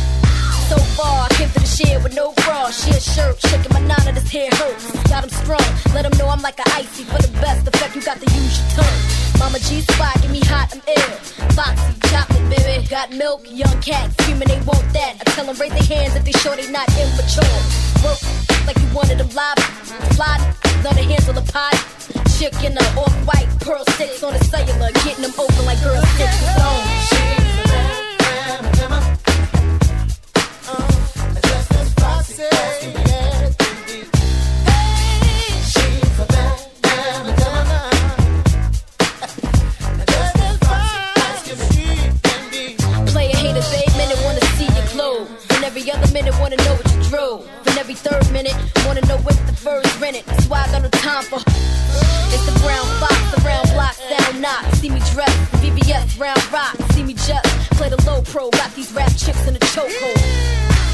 So 0.68 0.76
far, 1.00 1.24
I 1.24 1.30
came 1.40 1.48
to 1.48 1.60
the 1.64 1.66
shed 1.66 2.04
with 2.04 2.14
no 2.14 2.34
bra, 2.44 2.70
sheer 2.72 3.00
shirt, 3.00 3.40
shaking 3.48 3.72
my 3.72 3.80
nine 3.80 4.04
of 4.04 4.16
his 4.20 4.28
hair 4.30 4.52
hurts. 4.52 4.92
Got 5.08 5.24
him 5.24 5.30
strong, 5.30 5.64
let 5.96 6.04
him 6.04 6.12
know 6.20 6.28
I'm 6.28 6.42
like 6.42 6.60
a 6.60 6.68
icy. 6.76 7.06
For 7.08 7.22
the 7.24 7.32
best 7.40 7.66
effect, 7.66 7.96
you 7.96 8.02
got 8.02 8.20
to 8.20 8.28
use 8.36 8.60
your 8.60 8.84
tongue. 8.84 9.00
Mama 9.40 9.60
G 9.60 9.80
spot, 9.80 10.20
get 10.20 10.30
me 10.30 10.42
hot, 10.44 10.76
I'm 10.76 10.84
ill. 10.92 11.14
Foxy, 11.56 11.94
chocolate, 12.12 12.48
baby. 12.52 12.86
Got 12.90 13.16
milk, 13.16 13.48
young 13.48 13.80
cat, 13.80 14.12
screaming 14.20 14.50
they 14.52 14.60
want 14.68 14.84
that. 14.92 15.14
I 15.22 15.24
tell 15.32 15.46
them 15.46 15.56
raise 15.56 15.72
their 15.72 15.88
hands 15.88 16.14
if 16.20 16.26
they 16.26 16.36
sure 16.44 16.58
they 16.60 16.68
not 16.70 16.92
immature. 17.00 17.56
Work 18.04 18.20
like 18.68 18.76
you 18.76 18.90
wanted 18.92 19.24
them 19.24 19.32
live. 19.32 19.60
Fly, 20.20 20.36
love 20.84 21.00
to 21.00 21.04
handle 21.08 21.32
the 21.32 21.48
pot. 21.48 21.80
Chick 22.36 22.52
in 22.60 22.76
the 22.76 22.84
off-white, 23.00 23.48
pearl 23.64 23.88
sticks 23.96 24.22
on 24.22 24.34
the 24.36 24.44
cellular, 24.52 24.92
getting 25.08 25.24
them 25.24 25.32
open 25.40 25.64
like 25.64 25.80
girl 25.80 26.04
sticks. 26.20 26.36
Player 26.60 26.95
every 47.86 47.93
third 47.93 48.32
minute 48.32 48.56
wanna 48.88 49.02
know 49.02 49.15
if 49.17 49.45
the 49.45 49.54
fur's 49.54 49.98
rented. 50.02 50.26
That's 50.26 50.48
why 50.48 50.63
I 50.63 50.71
got 50.71 50.82
no 50.82 50.89
time 50.89 51.24
for. 51.24 51.36
Uh, 51.36 52.34
it's 52.34 52.45
brown 52.45 52.52
fox, 52.52 52.60
the 52.60 52.67
round 52.67 52.95
knock. 54.41 54.63
See 54.76 54.89
me 54.89 55.00
dress, 55.12 55.34
VVS, 55.62 56.19
round 56.19 56.41
rock. 56.52 56.76
See 56.93 57.04
me 57.04 57.13
just 57.13 57.45
play 57.78 57.89
the 57.89 58.02
low 58.06 58.21
pro. 58.21 58.50
Got 58.52 58.74
these 58.76 58.91
rap 58.93 59.12
chicks 59.17 59.48
in 59.48 59.56
a 59.56 59.60
chokehold. 59.60 60.19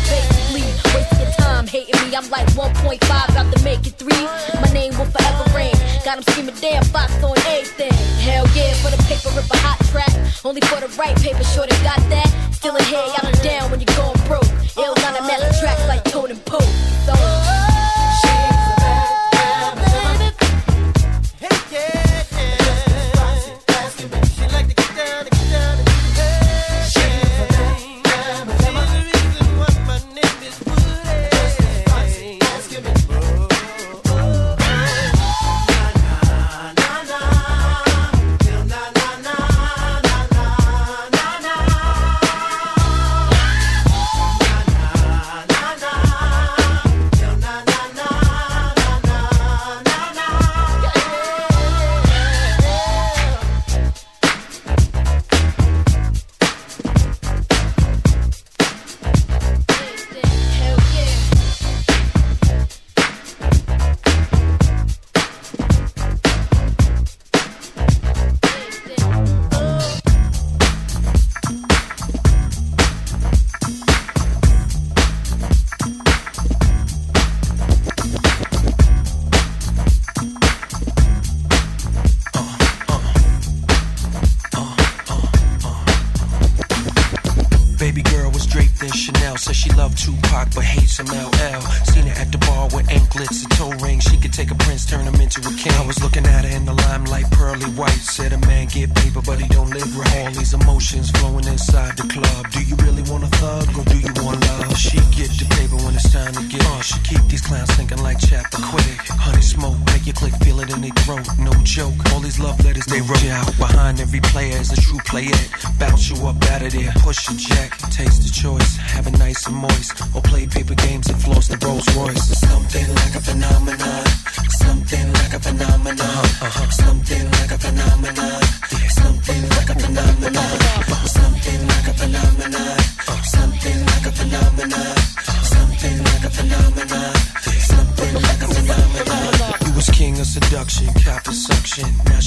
Basically, 0.10 0.66
wasting 0.94 1.20
your 1.20 1.32
time 1.40 1.68
hating 1.68 1.96
me. 2.04 2.16
I'm 2.16 2.30
like 2.30 2.48
1.5, 2.54 3.00
about 3.30 3.54
to 3.56 3.64
make 3.64 3.86
it 3.88 3.96
three. 3.96 4.26
My 4.60 4.70
name 4.74 4.98
will 4.98 5.06
forever 5.06 5.46
reign. 5.56 5.76
Got 6.04 6.18
'em 6.18 6.24
screaming, 6.24 6.56
damn, 6.60 6.84
Fox 6.86 7.12
on 7.24 7.38
everything. 7.48 7.94
Hell 8.20 8.46
yeah, 8.56 8.74
for 8.82 8.92
the 8.92 9.02
paper, 9.04 9.30
rip 9.36 9.50
a 9.50 9.58
hot 9.58 9.80
track. 9.92 10.14
Only 10.44 10.62
for 10.62 10.80
the 10.82 10.90
right 10.98 11.16
paper, 11.22 11.44
sure 11.44 11.66
they 11.68 11.78
got 11.84 12.02
that. 12.10 12.30
Still 12.52 12.76
here, 12.76 13.06
y'all 13.16 13.32
down 13.44 13.72
when 13.72 13.80
you're 13.80 13.96
going 13.96 14.20
broke. 14.28 14.50
Ill 14.78 14.96
not 15.04 15.20
a 15.20 15.24
master 15.24 15.52
tracks 15.60 15.88
like 15.88 16.04
Tone 16.06 16.32
and 16.32 16.44
Poke. 16.46 16.62
So, 17.06 17.71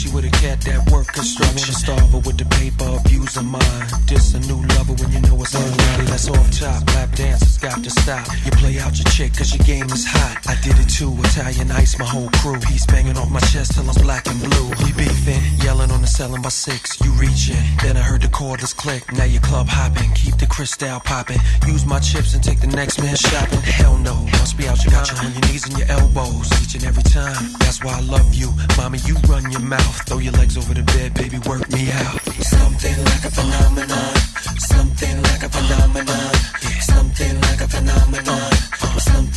she 0.04 0.14
with 0.14 0.24
a 0.24 0.30
cat 0.30 0.60
that 0.62 0.90
work 0.90 1.08
construction. 1.08 1.74
Starve 1.74 2.10
her 2.12 2.18
with 2.18 2.36
the 2.36 2.44
paper, 2.60 2.84
abuse 3.00 3.36
of 3.36 3.44
mine. 3.44 3.86
This 4.06 4.34
a 4.34 4.40
new 4.40 4.60
lover 4.76 4.94
when 5.00 5.10
you 5.12 5.20
know 5.20 5.36
it's 5.40 5.54
unready. 5.54 6.04
That's 6.10 6.28
off 6.28 6.50
top. 6.52 6.84
Lap 6.94 7.10
dancers 7.12 7.58
got 7.58 7.82
to 7.82 7.90
stop. 7.90 8.26
You 8.44 8.50
play 8.52 8.78
out 8.78 8.96
your 8.98 9.08
chick 9.16 9.32
cause 9.36 9.54
your 9.54 9.64
game 9.64 9.88
is 9.90 10.04
hot. 10.06 10.44
I 10.48 10.54
did 10.60 10.76
it 10.78 10.88
too. 10.88 11.12
Italian 11.32 11.70
ice, 11.70 11.98
my 11.98 12.04
whole 12.04 12.28
crew. 12.40 12.60
He's 12.68 12.86
banging 12.86 13.16
off 13.16 13.30
my 13.30 13.40
chest 13.52 13.74
till 13.74 13.88
I'm 13.88 13.96
black 14.02 14.26
and 14.26 14.40
blue. 14.40 14.68
We 14.84 14.92
beefing, 14.92 15.42
yelling 15.64 15.90
on 15.90 16.00
the 16.00 16.06
selling 16.06 16.42
by 16.42 16.50
six. 16.50 17.00
You 17.00 17.10
reaching, 17.12 17.62
then 17.82 17.96
I 17.96 18.00
heard 18.00 18.22
the 18.22 18.28
cordless 18.28 18.74
click. 18.76 19.10
Now 19.12 19.24
you 19.24 19.40
club 19.40 19.68
hopping, 19.68 20.10
keep 20.12 20.36
the 20.36 20.46
crystal 20.46 21.00
popping. 21.00 21.40
Use 21.66 21.86
my 21.86 22.00
chips 22.00 22.34
and 22.34 22.42
take 22.42 22.60
the 22.60 22.68
next 22.68 23.00
man 23.00 23.16
shopping. 23.16 23.60
Hell 23.60 23.96
no, 23.98 24.14
must 24.40 24.56
be 24.58 24.68
out 24.68 24.82
your 24.84 24.92
mind. 24.92 25.08
You 25.10 25.16
on 25.26 25.32
your 25.32 25.44
knees 25.48 25.64
and 25.66 25.78
your 25.78 25.88
elbows 25.88 26.48
each 26.62 26.74
and 26.74 26.84
every 26.84 27.04
time. 27.04 27.52
That's 27.60 27.82
why 27.82 27.96
I 27.96 28.00
love 28.00 28.34
you, 28.34 28.52
mommy. 28.76 28.98
You 29.06 29.14
run 29.28 29.50
your 29.50 29.60
mouth, 29.60 29.93
throw 30.06 30.18
your 30.18 30.32
legs 30.32 30.56
over 30.56 30.74
the 30.74 30.82
bed, 30.82 31.14
baby. 31.14 31.38
Work 31.48 31.70
me 31.70 31.90
out. 31.92 32.20
Something 32.42 32.96
like 33.04 33.24
a 33.24 33.30
phenomenon. 33.30 34.14
Something 34.58 35.16
like 35.22 35.42
a 35.42 35.48
phenomenon. 35.48 36.34
Something 36.80 37.40
like 37.40 37.60
a 37.60 37.68
phenomenon. 37.68 38.52
Something 38.98 39.33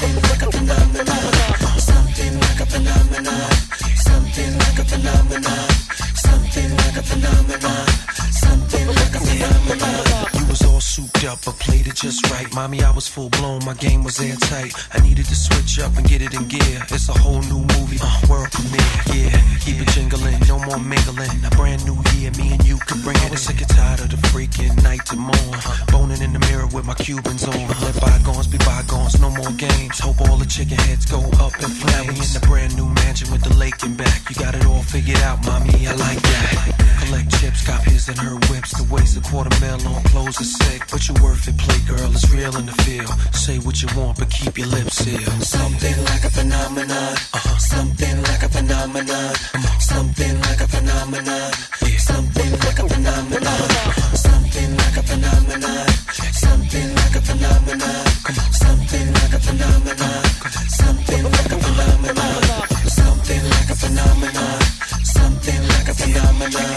up, 11.28 11.40
but 11.46 11.60
played 11.60 11.88
it 11.88 11.96
just 11.96 12.30
right. 12.32 12.48
Mommy, 12.56 12.82
I 12.82 12.92
was 12.92 13.08
full 13.08 13.30
blown, 13.30 13.64
my 13.66 13.74
game 13.74 14.04
was 14.04 14.20
airtight. 14.20 14.74
I 14.94 15.00
needed 15.02 15.26
to 15.26 15.36
switch 15.36 15.80
up 15.80 15.96
and 15.98 16.08
get 16.08 16.22
it 16.22 16.34
in 16.34 16.48
gear. 16.48 16.80
It's 16.90 17.10
a 17.10 17.18
whole 17.20 17.42
new 17.44 17.64
movie, 17.76 18.00
uh, 18.02 18.20
world 18.30 18.50
premiere. 18.52 18.96
Yeah, 19.14 19.36
keep 19.60 19.82
it 19.82 19.90
jingling, 19.90 20.40
no 20.48 20.58
more 20.60 20.80
mingling. 20.80 21.44
A 21.46 21.52
brand 21.52 21.86
new 21.86 22.00
year, 22.16 22.32
me 22.40 22.54
and 22.54 22.64
you 22.66 22.78
could 22.88 23.04
bring 23.04 23.18
it. 23.18 23.28
I 23.28 23.32
was 23.32 23.42
sick 23.42 23.60
and 23.60 23.70
tired 23.70 24.00
of 24.00 24.10
the 24.10 24.18
freaking 24.32 24.72
night 24.84 25.06
to 25.08 25.18
morn. 25.18 25.60
Boning 25.92 26.22
in 26.22 26.32
the 26.34 26.40
mirror 26.48 26.68
with 26.68 26.86
my 26.86 26.96
Cubans 26.96 27.44
on. 27.44 27.68
Let 27.84 28.00
bygones 28.00 28.48
be 28.48 28.58
bygones, 28.60 29.20
no 29.20 29.30
more 29.30 29.52
games. 29.52 30.00
Hope 30.00 30.22
all 30.22 30.38
the 30.38 30.48
chicken 30.48 30.78
heads 30.88 31.06
go 31.06 31.20
up 31.44 31.54
in 31.60 31.70
flames. 31.70 31.92
Now 31.92 32.04
we 32.08 32.16
in 32.16 32.34
the 32.34 32.44
brand 32.48 32.76
new 32.76 32.88
mansion 33.04 33.32
with 33.32 33.44
the 33.44 33.54
lake 33.56 33.84
in 33.84 33.96
back. 33.96 34.30
You 34.30 34.36
got 34.36 34.56
it 34.56 34.66
all 34.66 34.84
figured 34.84 35.20
out, 35.20 35.44
mommy, 35.46 35.88
I 35.88 35.94
like 35.96 36.22
that. 36.22 36.88
Collect 37.04 37.30
chips, 37.40 37.66
cop 37.66 37.84
his 37.84 38.08
and 38.08 38.18
her 38.20 38.36
whips. 38.50 38.72
To 38.78 38.84
waste 38.94 39.18
a 39.18 39.22
quarter 39.22 39.54
mil 39.62 39.80
on 39.88 40.04
clothes 40.12 40.40
is 40.42 40.56
sick. 40.58 40.84
But 40.92 41.08
you 41.08 41.16
worth 41.22 41.48
it, 41.48 41.58
play 41.58 41.80
girl, 41.88 42.12
it's 42.12 42.30
real 42.32 42.56
in 42.58 42.66
the 42.66 42.78
field. 42.84 43.10
Say 43.34 43.60
what 43.60 43.82
you 43.82 43.90
want, 43.96 44.20
but 44.20 44.30
keep 44.30 44.58
your 44.58 44.68
lips 44.68 44.98
sealed. 44.98 45.44
Something 45.44 45.98
like 46.06 46.24
a 46.24 46.30
phenomenon. 46.30 47.14
Uh-huh. 47.34 47.58
Something 47.58 48.22
like 48.24 48.44
a 48.44 48.50
phenomenon. 48.50 49.36
Something 49.80 50.36
like 50.42 50.62
a 50.62 50.68
phenomenon. 50.68 51.52
Yeah. 51.82 51.98
Something 51.98 52.52
like 52.66 52.80
a 52.80 52.88
phenomenon. 52.90 53.68
Something 54.16 54.48
Something 54.58 54.76
like 54.76 54.98
a 54.98 55.04
phenomenon. 55.04 55.88
Something 56.34 56.94
like 56.96 57.16
a 57.16 57.22
phenomenon. 57.22 58.08
Something 58.52 59.14
like 59.14 59.34
a 59.34 59.40
phenomenon. 59.40 60.24
Something 60.68 61.24
like 61.24 61.52
a 61.52 61.58
phenomenon. 61.58 62.44
Something 62.90 63.44
like 63.50 63.70
a 63.70 63.76
phenomenon. 63.76 64.62
Something 65.04 65.68
like 65.68 65.88
a 65.88 65.94
phenomenon. 65.94 66.77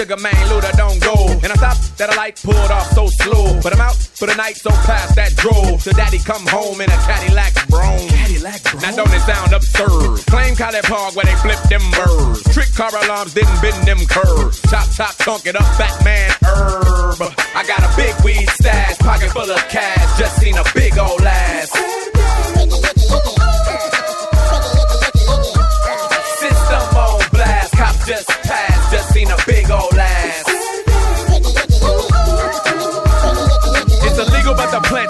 Sugar 0.00 0.16
Man, 0.16 0.32
Luda 0.48 0.72
don't 0.80 0.98
go. 1.04 1.12
And 1.44 1.52
I 1.52 1.60
thought 1.60 1.76
that 1.98 2.08
a 2.08 2.16
light 2.16 2.40
pulled 2.40 2.72
off 2.72 2.88
so 2.96 3.12
slow, 3.20 3.60
but 3.60 3.76
I'm 3.76 3.84
out 3.84 4.00
for 4.00 4.24
the 4.24 4.34
night, 4.34 4.56
so 4.56 4.70
past 4.88 5.12
that 5.16 5.36
drove. 5.36 5.82
So 5.82 5.92
daddy 5.92 6.16
come 6.16 6.40
home 6.48 6.80
in 6.80 6.88
a 6.88 6.96
Cadillac 7.04 7.52
Brougham. 7.68 8.08
Cadillac 8.08 8.64
Now 8.80 8.96
don't 8.96 9.12
it 9.12 9.20
sound 9.28 9.52
absurd? 9.52 10.24
Claim 10.24 10.56
College 10.56 10.88
Park 10.88 11.20
where 11.20 11.28
they 11.28 11.36
flip 11.44 11.60
them 11.68 11.84
birds. 11.92 12.40
Trick 12.48 12.72
car 12.72 12.88
alarms 12.96 13.36
didn't 13.36 13.60
bend 13.60 13.69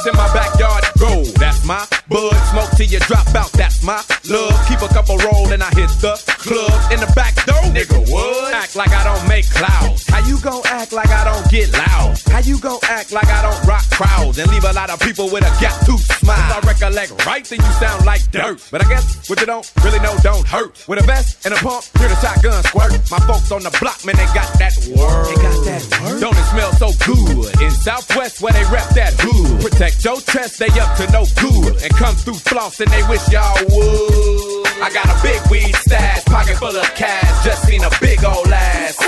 in 0.07 0.16
my 0.16 0.28
backyard 0.32 0.84
grow. 0.98 1.24
That's 1.40 1.64
my 1.64 1.86
bud. 2.09 2.36
Smoke 2.53 2.70
till 2.76 2.86
you 2.86 3.01
drop 3.01 3.26
out. 3.34 3.53
That's 3.53 3.82
my 3.82 4.03
love. 4.28 4.57
Keep 4.68 4.82
a 4.82 4.88
couple 4.88 5.16
roll 5.18 5.53
and 5.53 5.62
I 5.62 5.70
hit 5.70 5.90
the 6.01 6.14
club 6.26 6.92
in 6.92 7.01
the 7.01 7.11
back 7.14 7.34
door. 7.46 7.62
Nigga, 7.72 7.98
what? 8.11 8.55
Act 8.55 8.76
like 8.76 8.90
I 8.90 9.05
don't 9.05 9.26
make 9.28 9.48
clouds. 9.51 10.07
How 10.09 10.20
you 10.26 10.38
gon' 10.40 10.62
act 10.66 10.92
like 10.92 11.09
I 11.09 11.24
don't 11.24 11.51
get 11.51 11.72
loud? 11.72 12.18
How 12.28 12.40
you 12.40 12.59
gon' 12.59 12.80
act 12.84 13.12
like 13.12 13.28
I 13.28 13.42
don't 13.42 13.61
rock 13.66 13.84
crowds 13.90 14.38
and 14.38 14.51
leave 14.51 14.64
a 14.64 14.72
lot 14.72 14.90
of 14.90 15.01
people 15.01 15.30
with 15.30 15.44
a 15.44 15.53
gap 15.61 15.84
tooth 15.86 16.05
smile? 16.18 16.61
If 16.91 16.97
I 16.97 17.03
recollect 17.03 17.26
right, 17.26 17.45
then 17.45 17.59
you 17.61 17.72
sound 17.78 18.05
like 18.05 18.30
dirt. 18.32 18.66
But 18.70 18.84
I 18.84 18.88
guess 18.88 19.28
what 19.28 19.41
you 19.41 19.47
don't 19.47 19.62
really 19.84 20.01
know 20.01 20.16
don't 20.22 20.47
hurt. 20.47 20.88
With 20.88 20.99
a 20.99 21.07
vest 21.07 21.47
and 21.47 21.55
a 21.55 21.57
pump, 21.59 21.84
hear 21.99 22.09
the 22.09 22.16
shotgun 22.18 22.62
squirt. 22.64 22.93
My 23.11 23.18
folks 23.30 23.53
on 23.53 23.62
the 23.62 23.70
block, 23.78 24.05
man, 24.05 24.16
they 24.16 24.26
got 24.34 24.51
that 24.59 24.74
word. 24.91 25.26
They 25.30 25.38
got 25.38 25.55
that 25.70 25.82
word. 26.03 26.20
Don't 26.20 26.34
it 26.34 26.47
smell 26.51 26.72
so 26.82 26.91
good? 27.07 27.62
In 27.62 27.70
Southwest 27.70 28.43
where 28.43 28.53
they 28.53 28.64
rep 28.74 28.88
that 28.99 29.14
hood. 29.18 29.62
Protect 29.62 30.05
your 30.05 30.20
chest, 30.20 30.59
they 30.59 30.70
up 30.82 30.97
to 30.99 31.07
no 31.12 31.24
good. 31.38 31.78
And 31.82 31.95
come 31.95 32.14
through 32.16 32.43
floss 32.43 32.80
and 32.80 32.91
they 32.91 33.03
wish 33.07 33.22
y'all 33.30 33.55
would. 33.70 34.66
I 34.82 34.91
got 34.91 35.07
a 35.07 35.16
big 35.22 35.41
weed 35.51 35.74
stash, 35.86 36.24
pocket 36.24 36.57
full 36.57 36.74
of 36.74 36.91
cash. 36.99 37.45
Just 37.45 37.66
seen 37.66 37.84
a 37.84 37.91
big 38.01 38.24
old 38.24 38.51
ass. 38.51 38.99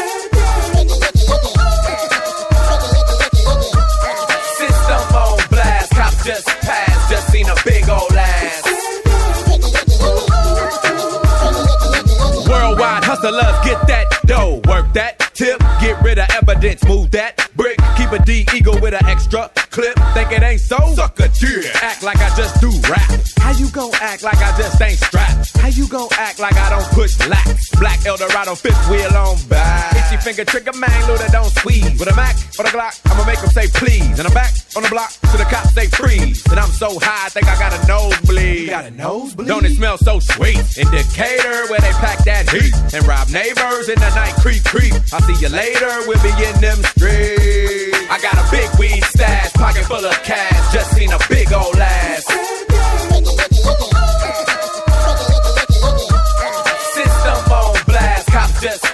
System 4.54 5.02
on 5.18 5.38
blast, 5.50 5.90
cops 5.90 6.24
just 6.24 6.46
passed. 6.62 6.91
Hustlers, 13.32 13.64
get 13.64 13.86
that 13.86 14.06
dough, 14.26 14.60
work 14.68 14.92
that. 14.94 15.18
Tip, 15.34 15.58
get 15.80 16.00
rid 16.02 16.18
of 16.18 16.28
evidence, 16.30 16.84
move 16.84 17.10
that. 17.12 17.48
Brick, 17.56 17.78
keep 17.96 18.12
a 18.12 18.22
D 18.24 18.46
eagle 18.54 18.78
with 18.80 18.94
an 18.94 19.06
extra 19.06 19.50
clip. 19.72 19.98
Think 20.14 20.30
it 20.30 20.42
ain't 20.42 20.60
so? 20.60 20.78
Suck 20.94 21.18
a 21.18 21.28
dick. 21.28 21.74
Act 21.82 22.02
like 22.04 22.18
I 22.18 22.28
just 22.36 22.60
do 22.60 22.70
rap. 22.88 23.10
How 23.40 23.52
you 23.58 23.68
gon' 23.70 23.90
act 24.00 24.22
like 24.22 24.38
I 24.38 24.56
just 24.56 24.80
ain't 24.80 24.98
strapped? 24.98 25.56
How 25.58 25.68
you 25.68 25.88
gon' 25.88 26.08
act 26.12 26.38
like 26.38 26.56
I 26.56 26.70
don't 26.70 26.88
push 26.92 27.18
lax? 27.26 27.70
Black 27.80 28.04
Eldorado, 28.06 28.54
fifth 28.54 28.88
wheel 28.88 29.12
on 29.16 29.36
back. 29.48 29.96
Itchy 29.96 30.18
finger 30.22 30.44
trigger 30.44 30.76
man, 30.78 31.00
Luda 31.08 31.32
don't 31.32 31.50
squeeze. 31.50 31.98
With 31.98 32.12
a 32.12 32.14
Mac 32.14 32.36
or 32.58 32.66
a 32.66 32.68
Glock, 32.68 33.00
I'ma 33.10 33.24
make 33.24 33.32
make 33.32 33.42
'em 33.42 33.50
say 33.50 33.66
please. 33.68 34.18
And 34.18 34.28
I'm 34.28 34.34
back 34.34 34.52
on 34.76 34.82
the 34.82 34.88
block 34.88 35.10
to 35.32 35.36
the 35.36 35.44
cops 35.44 35.72
say 35.74 35.86
freeze. 35.88 36.44
And 36.50 36.60
I'm 36.60 36.70
so 36.70 36.98
high, 37.00 37.26
I 37.26 37.28
think 37.30 37.48
I 37.48 37.56
got 37.58 37.72
a 37.72 37.86
nosebleed. 37.86 38.68
got 38.68 38.84
a 38.84 38.90
nosebleed? 38.90 39.48
Don't 39.48 39.64
it 39.64 39.74
smell 39.76 39.96
so 39.98 40.20
sweet? 40.20 40.60
In 40.76 40.88
Decatur, 40.90 41.66
where 41.70 41.80
they 41.80 41.92
pack 42.04 42.18
that 42.24 42.50
heat. 42.50 42.74
And 42.94 43.06
rob 43.06 43.28
neighbors 43.30 43.88
in 43.88 43.98
the 43.98 44.10
night, 44.14 44.34
creep, 44.44 44.62
creep. 44.64 44.94
I'll 45.12 45.22
see 45.22 45.36
you 45.40 45.48
later, 45.48 45.92
we'll 46.06 46.22
be 46.22 46.32
in 46.48 46.56
them 46.60 46.78
streets. 46.92 47.98
I 48.10 48.18
got 48.20 48.36
a 48.36 48.44
big 48.50 48.68
weed 48.78 49.02
stash, 49.04 49.52
pocket 49.62 49.84
full 49.84 50.04
of 50.04 50.22
cash. 50.24 50.72
Just 50.72 50.90
seen 50.96 51.12
a 51.12 51.18
big 51.30 51.52
old 51.52 51.76
ass. 51.76 52.24
System 56.94 57.52
on 57.52 57.76
blast, 57.86 58.26
cops 58.26 58.60
just 58.60 58.91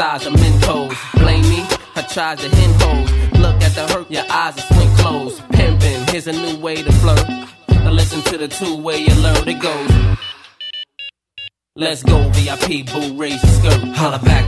size 0.00 0.26
of. 0.26 0.32
Blame 0.32 1.42
me, 1.42 1.60
I 1.94 2.02
tried 2.08 2.38
to 2.38 2.48
hen 2.48 2.72
hoes. 2.80 3.10
Look 3.38 3.56
at 3.62 3.72
the 3.74 3.86
hurt, 3.92 4.10
your 4.10 4.24
eyes 4.30 4.56
are 4.56 4.74
swing 4.74 4.88
closed. 4.96 5.42
Pimpin', 5.52 6.10
here's 6.10 6.26
a 6.26 6.32
new 6.32 6.56
way 6.58 6.76
to 6.76 6.92
flirt. 7.02 7.28
Now 7.68 7.90
listen 7.90 8.22
to 8.30 8.38
the 8.38 8.48
two-way 8.48 9.06
alert, 9.08 9.46
it 9.46 9.60
goes. 9.60 9.90
Let's 11.76 12.02
go, 12.02 12.18
VIP, 12.32 12.86
boo, 12.90 13.14
raise 13.14 13.42
your 13.42 13.52
skirt. 13.58 13.82
Holla 13.94 14.18
back, 14.20 14.39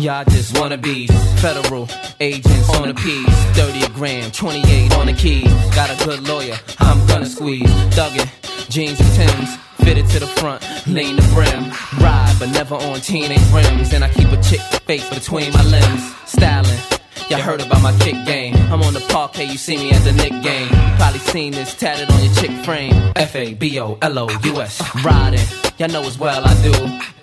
Y'all 0.00 0.24
just 0.24 0.58
wanna 0.58 0.78
be 0.78 1.06
federal 1.42 1.86
agents 2.20 2.74
on 2.74 2.88
the 2.88 2.94
piece. 2.94 3.34
30 3.54 3.84
a 3.84 3.88
gram, 3.90 4.30
28 4.30 4.94
on 4.94 5.04
the 5.04 5.12
keys. 5.12 5.52
Got 5.74 5.90
a 5.90 6.04
good 6.06 6.26
lawyer, 6.26 6.56
I'm 6.78 7.06
gonna 7.06 7.26
squeeze. 7.26 7.68
Duggin, 7.94 8.26
jeans 8.70 8.98
and 8.98 9.12
Tims, 9.12 9.56
fitted 9.84 10.08
to 10.08 10.20
the 10.20 10.26
front, 10.26 10.62
lean 10.86 11.16
the 11.16 11.22
brim. 11.34 11.70
Ride, 12.02 12.34
but 12.38 12.48
never 12.48 12.76
on 12.76 13.00
teenage 13.00 13.42
rims. 13.52 13.92
And 13.92 14.02
I 14.02 14.08
keep 14.08 14.28
a 14.28 14.42
chick 14.42 14.60
face 14.88 15.06
between 15.10 15.52
my 15.52 15.64
limbs. 15.64 16.14
Styling, 16.24 16.80
Y'all 17.28 17.40
heard 17.40 17.60
about 17.60 17.82
my 17.82 17.92
kick 17.98 18.24
game. 18.24 18.56
I'm 18.72 18.82
on 18.82 18.94
the 18.94 19.00
parquet, 19.10 19.44
you 19.44 19.58
see 19.58 19.76
me 19.76 19.92
at 19.92 20.02
the 20.02 20.12
Knick 20.12 20.42
game. 20.42 20.68
Probably 20.96 21.20
seen 21.20 21.52
this 21.52 21.74
tatted 21.74 22.10
on 22.10 22.24
your 22.24 22.34
chick 22.36 22.50
frame. 22.64 22.94
F 23.16 23.36
A 23.36 23.52
B 23.52 23.78
O 23.78 23.98
L 24.00 24.18
O 24.18 24.28
U 24.44 24.60
S. 24.62 24.82
Riding, 25.04 25.46
y'all 25.80 25.88
know 25.88 26.02
as 26.02 26.18
well 26.18 26.42
I 26.44 26.54
do. 26.62 26.72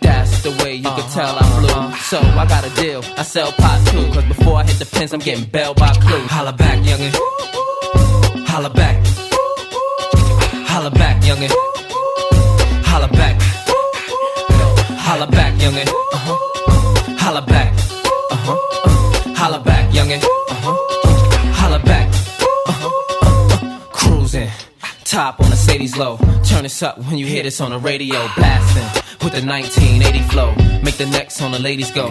That's 0.02 0.42
the 0.42 0.50
way 0.64 0.74
you 0.74 0.90
can 0.98 1.10
tell 1.12 1.38
I'm 1.40 1.62
blue. 1.62 1.96
So 1.98 2.18
I 2.20 2.46
got 2.48 2.66
a 2.66 2.76
deal, 2.82 3.04
I 3.16 3.22
sell 3.22 3.52
pot 3.52 3.86
too. 3.88 4.12
Cause 4.12 4.26
before 4.26 4.58
I 4.58 4.64
hit 4.64 4.80
the 4.80 4.86
pins, 4.86 5.14
I'm 5.14 5.20
getting 5.20 5.46
bailed 5.46 5.78
by 5.78 5.92
Clue. 5.94 6.26
Holla 6.28 6.54
back, 6.54 6.80
youngin'. 6.80 7.14
Holla 8.48 8.72
back. 8.72 9.06
Holla 10.72 10.90
back, 10.90 11.22
youngin'. 11.22 11.52
Holla 12.84 13.08
back. 13.10 13.40
Holla 15.06 15.28
back, 15.28 15.54
youngin'. 15.62 15.88
Uh-huh. 15.88 17.16
Holla 17.20 17.42
back. 17.44 17.74
Uh-huh. 18.32 19.36
Holla 19.36 19.60
back, 19.60 19.94
youngin'. 19.94 20.24
Uh-huh. 20.24 20.76
Holla 21.54 21.80
back. 21.80 22.08
Uh-huh. 22.68 23.90
Cruising. 23.92 24.50
Top 25.04 25.40
on 25.42 25.50
the 25.52 25.57
Sadie's 25.78 25.96
low. 25.96 26.18
Turn 26.44 26.64
this 26.64 26.82
up 26.82 26.98
when 26.98 27.20
you 27.20 27.28
hear 27.28 27.44
this 27.44 27.62
on 27.62 27.70
the 27.70 27.78
radio. 27.78 28.18
Blasting 28.36 29.04
with 29.24 29.34
the 29.34 29.46
1980 29.46 30.22
flow. 30.24 30.56
Make 30.82 30.98
the 30.98 31.06
necks 31.06 31.40
on 31.40 31.52
the 31.52 31.60
ladies 31.60 31.92
go. 31.92 32.10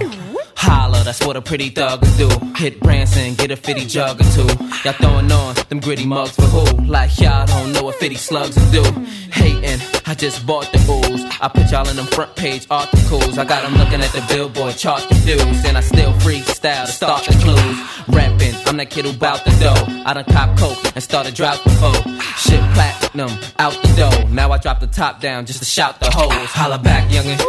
Holla, 0.55 1.03
that's 1.03 1.21
what 1.27 1.37
a 1.37 1.43
pretty 1.43 1.71
thug 1.71 2.01
would 2.01 2.17
do. 2.17 2.29
Hit 2.55 2.79
Branson, 2.79 3.35
get 3.35 3.51
a 3.51 3.57
fitty 3.57 3.85
jug 3.85 4.21
or 4.21 4.25
two. 4.37 4.47
Y'all 4.85 4.93
throwing 4.93 5.33
on 5.33 5.57
them 5.69 5.81
gritty 5.81 6.07
mugs 6.07 6.37
for 6.37 6.43
who? 6.43 6.85
Like 6.85 7.19
y'all 7.19 7.45
don't 7.45 7.73
know 7.73 7.83
what 7.83 7.97
fitty 7.97 8.15
slugs 8.15 8.57
will 8.57 8.85
do. 8.85 9.01
Hating, 9.33 9.81
I 10.09 10.15
just 10.15 10.47
bought 10.47 10.71
the 10.73 10.79
ooze. 10.79 11.25
I 11.41 11.49
put 11.49 11.69
y'all 11.73 11.89
in 11.89 11.97
them 11.97 12.07
front 12.07 12.37
page 12.37 12.65
articles. 12.71 13.39
I 13.39 13.45
got 13.45 13.63
them 13.63 13.75
looking 13.75 14.01
at 14.01 14.13
the 14.13 14.25
billboard 14.33 14.77
chart 14.77 15.03
confused. 15.09 15.67
And 15.67 15.77
I 15.77 15.81
still 15.81 16.13
freestyle 16.23 16.87
to 16.87 16.93
start 16.93 17.25
the 17.25 17.33
clues. 17.43 17.77
Rapping, 18.07 18.55
I'm 18.67 18.77
that 18.77 18.91
kid 18.91 19.05
who 19.05 19.13
bout 19.13 19.45
the 19.45 19.51
dough. 19.59 20.03
I 20.07 20.15
done 20.15 20.25
cop 20.27 20.57
coke 20.59 20.79
and 20.95 21.03
started 21.03 21.35
drought 21.35 21.61
before. 21.65 21.95
Shit 22.39 22.61
platinum, 22.75 23.31
out 23.59 23.73
the 23.83 23.89
door. 23.97 24.31
Now 24.31 24.53
I 24.53 24.59
drop 24.59 24.79
the 24.79 24.87
top 24.87 25.21
down 25.21 25.45
just 25.45 25.59
to 25.59 25.65
shout 25.65 25.99
the 25.99 26.09
hoes. 26.09 26.31
Holla 26.51 26.79
back, 26.79 27.11
youngin'. 27.11 27.41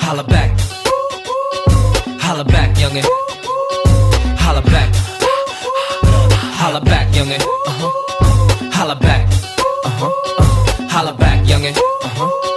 Holla 0.00 0.22
back. 0.22 0.56
Holla 2.20 2.44
back, 2.44 2.76
youngin'. 2.76 3.04
Holla 4.38 4.62
back. 4.62 4.94
Holla 6.60 6.80
back, 6.80 7.12
youngin'. 7.12 7.40
Uh-huh. 7.40 8.70
Holla 8.70 8.94
back. 8.94 9.28
Uh. 9.84 9.90
Holla 9.90 10.43
back. 11.72 11.78
Uh-huh. 12.02 12.53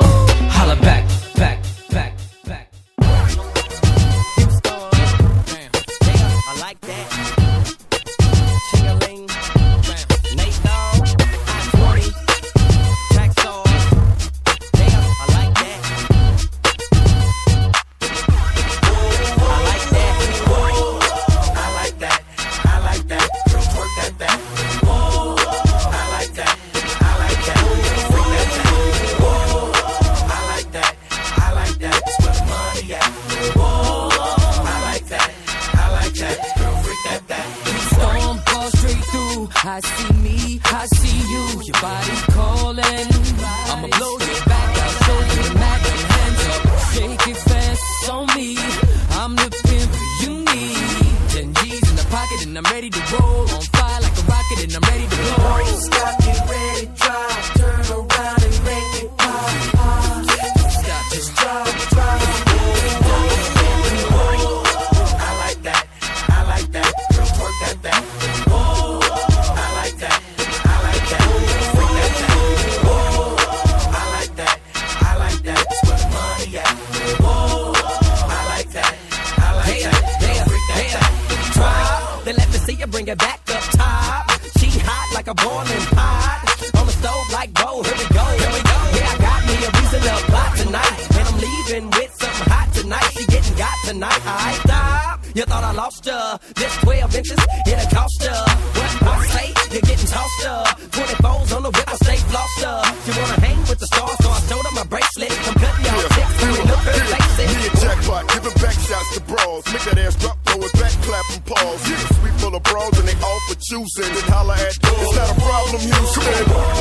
And 107.68 107.80
Jackpot 107.80 108.28
giving 108.30 108.54
back 108.62 108.78
shots 108.80 109.14
to 109.16 109.22
bras. 109.22 109.66
Make 109.72 109.84
that 109.84 109.98
ass 110.00 110.16
drop, 110.16 110.38
throw 110.46 110.64
it 110.64 110.74
back, 110.74 110.92
clap 111.04 111.26
and 111.32 111.46
pause. 111.46 111.90
Yeah, 111.90 112.28
full 112.38 112.56
of 112.56 112.64
and 113.00 113.08
they 113.08 113.18
all 113.24 113.40
for 113.48 113.56
choosing. 113.60 114.14
Then 114.14 114.28
at 114.32 114.78
It's 114.78 115.16
not 115.16 115.30
a 115.30 115.42
problem, 115.42 115.82
Houston. 115.82 116.24
I 116.24 116.77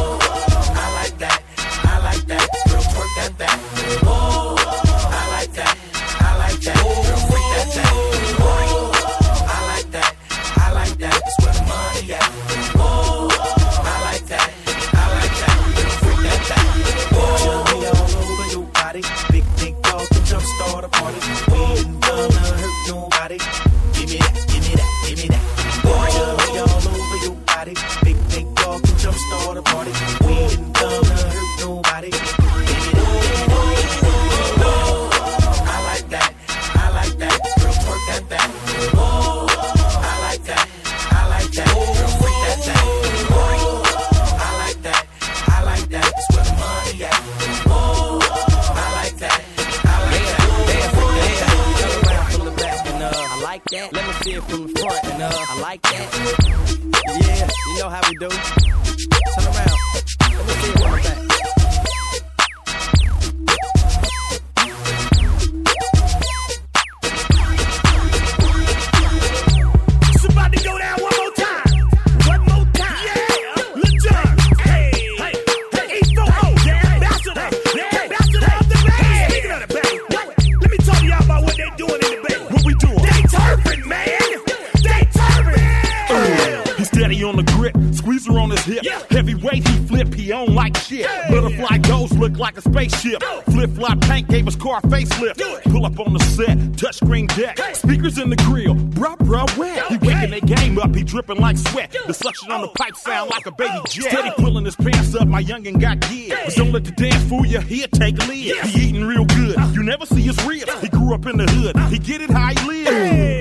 gave 94.37 94.45
his 94.45 94.57
car 94.57 94.80
facelift. 94.82 95.62
Pull 95.64 95.87
up 95.87 95.99
on 95.99 96.12
the 96.12 96.20
set, 96.20 96.59
touchscreen 96.76 97.26
deck. 97.37 97.59
Speakers 97.74 98.18
in 98.18 98.28
the 98.28 98.37
grill, 98.37 98.74
bruh, 98.74 99.16
bruh, 99.18 99.57
wet. 99.57 99.87
He 99.87 99.97
waking 99.97 100.30
that 100.30 100.47
game 100.47 100.78
up, 100.78 100.95
he 100.95 101.05
dripping 101.05 101.39
like 101.39 101.57
sweat. 101.57 101.97
The 102.07 102.12
suction 102.12 102.51
on 102.51 102.61
the 102.61 102.68
pipe 102.68 102.97
sound 102.97 103.30
like 103.30 103.47
a 103.47 103.53
baby 103.53 103.78
jet. 103.89 104.11
Steady 104.11 104.30
pulling 104.37 104.64
his 104.64 104.76
pants 104.76 105.14
up, 105.14 105.26
my 105.26 105.43
youngin' 105.43 105.80
got 105.80 106.01
gear. 106.09 106.39
But 106.45 106.55
don't 106.55 106.72
let 106.72 106.84
the 106.84 106.93
dance 106.93 107.22
fool 107.24 107.47
you, 107.47 107.61
he'll 107.61 107.89
take 107.89 108.22
a 108.22 108.26
lid. 108.26 108.57
He 108.66 108.89
eating 108.89 109.05
real 109.05 109.24
good, 109.24 109.57
you 109.74 109.82
never 109.82 110.05
see 110.05 110.22
his 110.22 110.43
ribs. 110.45 110.72
He 110.80 110.89
grew 110.89 111.14
up 111.14 111.24
in 111.26 111.39
the 111.39 111.47
hood, 111.51 111.76
he 111.91 111.99
get 111.99 112.20
it 112.20 112.30
how 112.30 112.49
he 112.49 112.68
live. 112.68 113.36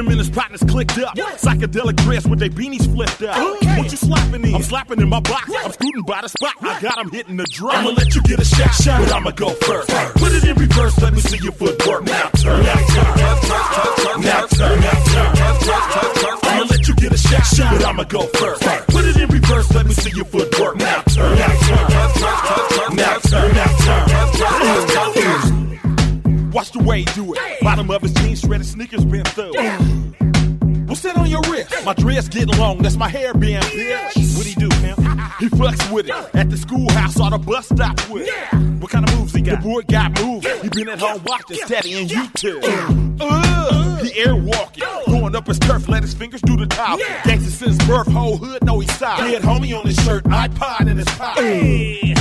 Him 0.00 0.08
and 0.08 0.18
his 0.18 0.30
partners 0.30 0.62
clicked 0.66 0.96
up. 0.96 1.14
Psychedelic 1.14 1.96
dress 1.96 2.26
with 2.26 2.38
their 2.38 2.48
beanies 2.48 2.90
flipped 2.90 3.20
up. 3.20 3.36
What 3.76 3.90
you 3.90 3.98
slapping 3.98 4.42
in? 4.46 4.54
I'm 4.54 4.62
slapping 4.62 4.98
in 4.98 5.10
my 5.10 5.20
box. 5.20 5.52
I'm 5.54 5.72
scooting 5.72 6.04
by 6.04 6.22
the 6.22 6.28
spot. 6.28 6.54
I 6.62 6.80
got 6.80 6.96
him 6.96 7.10
hitting 7.10 7.36
the 7.36 7.44
drum. 7.44 7.76
I'ma 7.76 7.90
let 7.90 8.14
you 8.14 8.22
get 8.22 8.40
a 8.40 8.44
shot, 8.46 8.72
shot. 8.72 8.98
but 9.02 9.12
I'ma 9.12 9.32
go 9.32 9.50
first. 9.50 9.90
Put 10.16 10.32
it 10.32 10.44
in 10.44 10.56
reverse, 10.56 10.98
let 11.02 11.12
me 11.12 11.20
see 11.20 11.36
your 11.44 11.52
footwork. 11.52 12.04
Now 12.04 12.30
turn, 12.30 12.62
now 12.64 12.76
turn, 12.76 13.16
now 14.22 14.46
turn, 14.46 14.80
now 14.80 14.96
turn. 15.04 16.38
I'ma 16.44 16.64
let 16.70 16.88
you 16.88 16.94
get 16.94 17.12
a 17.12 17.18
shot, 17.18 17.44
shot. 17.44 17.76
but 17.76 17.84
I'ma 17.84 18.04
go 18.04 18.26
first. 18.28 18.62
Put 18.88 19.04
it 19.04 19.18
in 19.18 19.28
reverse, 19.28 19.70
let 19.74 19.84
me 19.84 19.92
see 19.92 20.16
your 20.16 20.24
footwork. 20.24 20.76
Now 20.76 21.02
turn, 21.12 21.36
now 21.36 21.58
turn, 21.68 22.96
now 22.96 23.18
turn, 23.18 23.54
now 23.54 23.68
turn. 25.12 25.59
Watch 26.52 26.72
the 26.72 26.80
way 26.80 27.00
he 27.00 27.04
do 27.06 27.32
it. 27.34 27.60
Bottom 27.62 27.90
of 27.90 28.02
his 28.02 28.12
jeans, 28.14 28.40
shredded 28.40 28.66
sneakers 28.66 29.04
bent 29.04 29.28
through. 29.28 29.52
What's 30.86 31.02
that 31.02 31.16
on 31.16 31.30
your 31.30 31.42
wrist? 31.42 31.72
My 31.84 31.94
dress 31.94 32.28
getting 32.28 32.56
long, 32.58 32.78
that's 32.78 32.96
my 32.96 33.08
hair 33.08 33.32
being 33.34 33.60
bitch. 33.60 34.36
What 34.36 34.46
he 34.46 34.54
do, 34.54 34.68
man? 34.68 34.96
He 35.38 35.48
fucks 35.48 35.92
with 35.92 36.08
it. 36.08 36.34
At 36.34 36.50
the 36.50 36.56
schoolhouse 36.56 37.20
or 37.20 37.30
the 37.30 37.38
bus 37.38 37.66
stop 37.66 38.10
with 38.10 38.26
it. 38.26 38.80
What 38.80 38.90
kind 38.90 39.08
of 39.08 39.16
moves 39.16 39.32
he 39.32 39.42
got? 39.42 39.62
The 39.62 39.68
boy 39.68 39.82
got 39.82 40.20
moves. 40.20 40.46
He 40.62 40.68
been 40.68 40.88
at 40.88 40.98
home 40.98 41.22
watching, 41.24 41.58
studying 41.58 42.08
YouTube. 42.08 42.64
Uh, 43.20 43.89
he 44.04 44.22
airwalking. 44.22 45.06
Going 45.06 45.34
up 45.36 45.46
his 45.46 45.58
turf, 45.58 45.88
let 45.88 46.02
his 46.02 46.14
fingers 46.14 46.40
do 46.42 46.56
the 46.56 46.66
top. 46.66 46.98
Gangsta 47.24 47.50
since 47.50 47.78
birth, 47.86 48.06
whole 48.08 48.36
hood 48.36 48.64
know 48.64 48.78
he's 48.80 48.92
side. 48.96 49.18
Dead 49.18 49.42
homie 49.42 49.78
on 49.78 49.86
his 49.86 49.96
shirt, 50.04 50.24
iPod 50.24 50.88
in 50.88 50.96
his 50.98 51.08
pocket. 51.08 51.44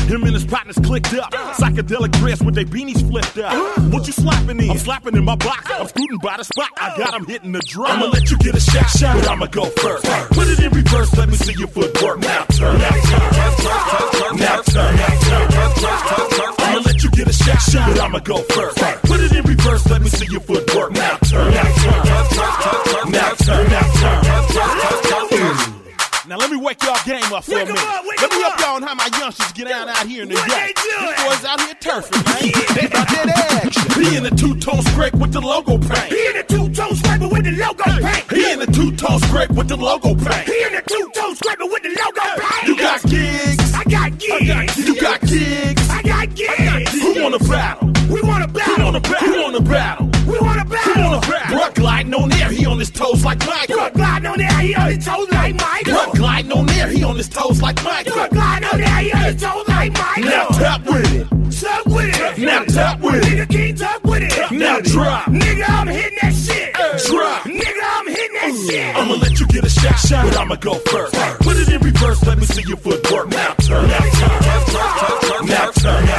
Him 0.09 0.23
and 0.23 0.33
his 0.33 0.45
partners 0.45 0.77
clicked 0.83 1.13
up. 1.13 1.33
Uh-huh. 1.33 1.53
Psychedelic 1.63 2.11
dress 2.13 2.41
with 2.41 2.55
their 2.55 2.65
beanies 2.65 3.07
flipped 3.09 3.37
up. 3.37 3.53
Uh-huh. 3.53 3.81
What 3.89 4.07
you 4.07 4.13
slapping 4.13 4.59
in? 4.59 4.71
I'm 4.71 4.77
slapping 4.77 5.15
in 5.15 5.23
my 5.23 5.35
box. 5.35 5.69
Uh-huh. 5.69 5.81
I'm 5.81 5.87
scooting 5.87 6.17
by 6.17 6.37
the 6.37 6.43
spot. 6.43 6.69
I 6.77 6.97
got 6.97 7.13
him 7.13 7.25
hitting 7.25 7.51
the 7.51 7.61
drum. 7.61 7.91
I'ma 7.91 8.05
let 8.07 8.29
you 8.31 8.37
get 8.39 8.55
a 8.55 8.59
shot, 8.59 9.15
but 9.15 9.27
I'ma 9.29 9.45
go 9.47 9.65
first. 9.65 10.05
Put 10.31 10.47
it 10.47 10.59
in 10.59 10.71
reverse, 10.71 11.15
let 11.17 11.29
me 11.29 11.35
see 11.35 11.53
your 11.57 11.67
footwork. 11.67 12.19
Now 12.19 12.45
turn, 12.45 12.77
now 12.79 12.89
turn, 12.89 14.37
now 14.37 14.61
turn, 14.61 14.95
now 14.95 15.07
turn. 15.17 16.53
I'ma 16.59 16.81
let 16.85 17.03
you 17.03 17.09
get 17.11 17.27
a 17.27 17.28
shot, 17.57 17.89
but 17.89 17.99
I'ma 17.99 18.19
go 18.19 18.37
first. 18.53 18.77
Put 19.03 19.19
it 19.19 19.31
in 19.33 19.43
reverse, 19.43 19.87
let 19.89 20.01
me 20.01 20.09
see 20.09 20.27
your 20.31 20.41
footwork. 20.41 20.91
Now 20.91 21.17
turn, 21.17 21.53
now 21.53 21.63
turn, 21.63 22.03
now 22.05 23.33
turn, 23.35 23.69
now 23.69 23.83
turn. 23.85 24.29
Now 26.29 26.37
let 26.37 26.51
me 26.51 26.57
wake 26.57 26.83
y'all 26.83 26.95
game 27.07 27.23
up 27.33 27.43
for 27.43 27.53
a 27.53 27.65
minute. 27.65 27.81
let 28.21 28.29
me 28.29 28.43
up 28.43 28.59
y'all 28.59 28.75
on 28.75 28.83
how 28.83 28.93
my 28.93 29.09
youngsters 29.17 29.51
get 29.53 29.67
down 29.67 29.89
out 29.89 30.05
here 30.05 30.21
in 30.21 30.29
the 30.29 30.35
yard. 30.35 30.75
These 30.77 31.25
boys 31.25 31.43
out 31.43 31.59
here 31.59 31.73
turfing, 31.81 32.21
man. 32.21 32.53
they 32.77 32.85
about 32.85 33.07
that 33.09 33.65
action. 33.65 34.03
He 34.03 34.15
in 34.15 34.21
the 34.21 34.29
two-tone 34.29 34.83
scrape 34.93 35.15
with 35.15 35.33
the 35.33 35.41
logo 35.41 35.79
paint. 35.79 36.13
He 36.13 36.27
in 36.27 36.37
the 36.37 36.43
two-tone 36.43 36.95
scraper 36.97 37.27
with 37.29 37.45
the 37.45 37.51
logo 37.57 37.83
paint. 37.83 38.31
He 38.31 38.51
in 38.51 38.59
the 38.59 38.67
two-tone 38.67 39.19
scrape 39.21 39.49
with 39.49 39.69
the 39.69 39.77
logo 39.77 40.13
paint. 40.13 40.45
He 40.47 40.63
in 40.65 40.73
the 40.73 40.83
two-tone 40.85 41.08
wanna 49.59 49.69
battle? 49.69 50.05
Who 50.05 50.09
wanna 50.09 50.09
battle? 50.09 50.29
We 50.29 50.39
want 50.39 50.59
to 50.59 50.65
battle. 50.65 50.93
Who 50.93 51.01
wanna 51.01 51.21
battle? 51.21 51.57
Bruh 51.57 51.73
gliding 51.75 52.13
on 52.13 52.33
air, 52.33 52.49
he 52.49 52.65
on 52.65 52.79
his 52.79 52.91
toes 52.91 53.25
like 53.25 53.39
Michael. 53.45 53.77
Bruh 53.77 53.93
gliding 53.93 54.27
on 54.27 54.37
there, 54.37 54.59
he 54.59 54.75
on 54.75 54.91
his 54.91 55.05
toes 55.05 55.31
like 55.31 55.55
Michael. 55.55 55.93
Bruh 55.93 56.15
gliding 56.15 56.51
on 56.51 56.69
air, 56.69 56.87
he 56.87 57.03
on 57.03 57.15
his 57.15 57.29
toes 57.29 57.61
like 57.61 57.83
Michael. 57.83 58.13
Bruh 58.13 58.29
gliding 58.29 58.69
on 58.69 58.77
there, 58.79 58.99
he 58.99 59.11
on 59.11 59.21
his 59.21 59.41
toes 59.41 59.67
like 59.67 59.93
Michael. 59.93 60.23
Now 60.23 60.47
tap 60.47 60.85
with 60.85 61.13
it. 61.13 61.27
Tap 61.59 61.85
with 61.87 62.37
it. 62.37 62.39
Now 62.39 62.63
tap 62.63 62.99
with 63.01 63.15
it. 63.15 63.23
Nigga 63.23 63.49
can't 63.49 63.77
tap 63.77 64.03
with 64.03 64.23
it. 64.23 64.51
Now 64.51 64.79
drop. 64.79 65.25
Nigga, 65.25 65.65
I'm 65.67 65.87
hitting 65.87 66.17
that 66.21 66.33
shit. 66.33 66.73
Drop. 67.07 67.43
Nigga, 67.43 67.83
I'm 67.83 68.07
hitting 68.07 68.35
that 68.35 68.67
shit. 68.69 68.95
I'ma 68.95 69.13
let 69.15 69.39
you 69.39 69.47
get 69.47 69.65
a 69.65 69.69
shot, 69.69 70.25
but 70.25 70.37
I'ma 70.37 70.55
go 70.55 70.75
first. 70.75 71.13
Put 71.41 71.57
it 71.57 71.69
in 71.69 71.81
reverse, 71.81 72.23
let 72.25 72.37
me 72.37 72.45
see 72.45 72.63
your 72.67 72.77
footwork. 72.77 73.29
Now 73.29 73.53
turn, 73.55 73.87
now 73.87 73.99
turn, 73.99 74.39
now 74.41 75.19
turn, 75.21 75.45
now 75.45 75.71
turn. 75.71 76.18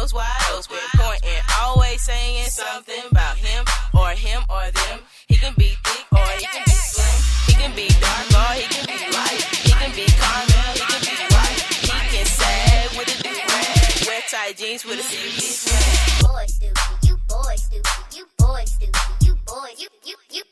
nose 0.00 0.14
wide 0.14 0.26
open, 0.54 0.78
pointing, 0.96 1.42
always 1.62 2.00
saying 2.02 2.44
something 2.44 3.04
about 3.10 3.36
him 3.36 3.64
or 3.92 4.08
him 4.10 4.42
or 4.48 4.64
them? 4.70 5.00
He 5.28 5.36
can 5.36 5.52
be 5.58 5.76
thick 5.84 6.06
or 6.12 6.26
he 6.38 6.46
can 6.46 6.64
be 6.64 6.72
slim. 6.72 7.16
He 7.46 7.52
can 7.60 7.72
be 7.76 7.88
dark 8.00 8.32
or 8.32 8.54
he 8.56 8.66
can 8.72 8.86
be 8.86 8.96
light. 9.12 9.42
He 9.60 9.72
can 9.72 9.92
be 9.94 10.06
caramel, 10.08 10.72
he 10.72 10.80
can 10.80 11.02
be 11.04 11.34
white. 11.34 11.60
He 11.84 12.16
can 12.16 12.26
sag 12.26 12.96
with 12.96 13.12
a 13.12 13.22
do 13.22 13.28
rag, 13.28 14.06
wear 14.06 14.22
tight 14.30 14.56
jeans 14.56 14.84
with 14.84 15.00
a 15.00 15.02
CB 15.02 15.40
swag. 15.40 16.10
Do 16.40 16.66
you 16.66 16.72
know, 16.72 17.00
do 17.00 17.08
you 17.08 17.16
know 17.20 17.40
a 17.40 18.40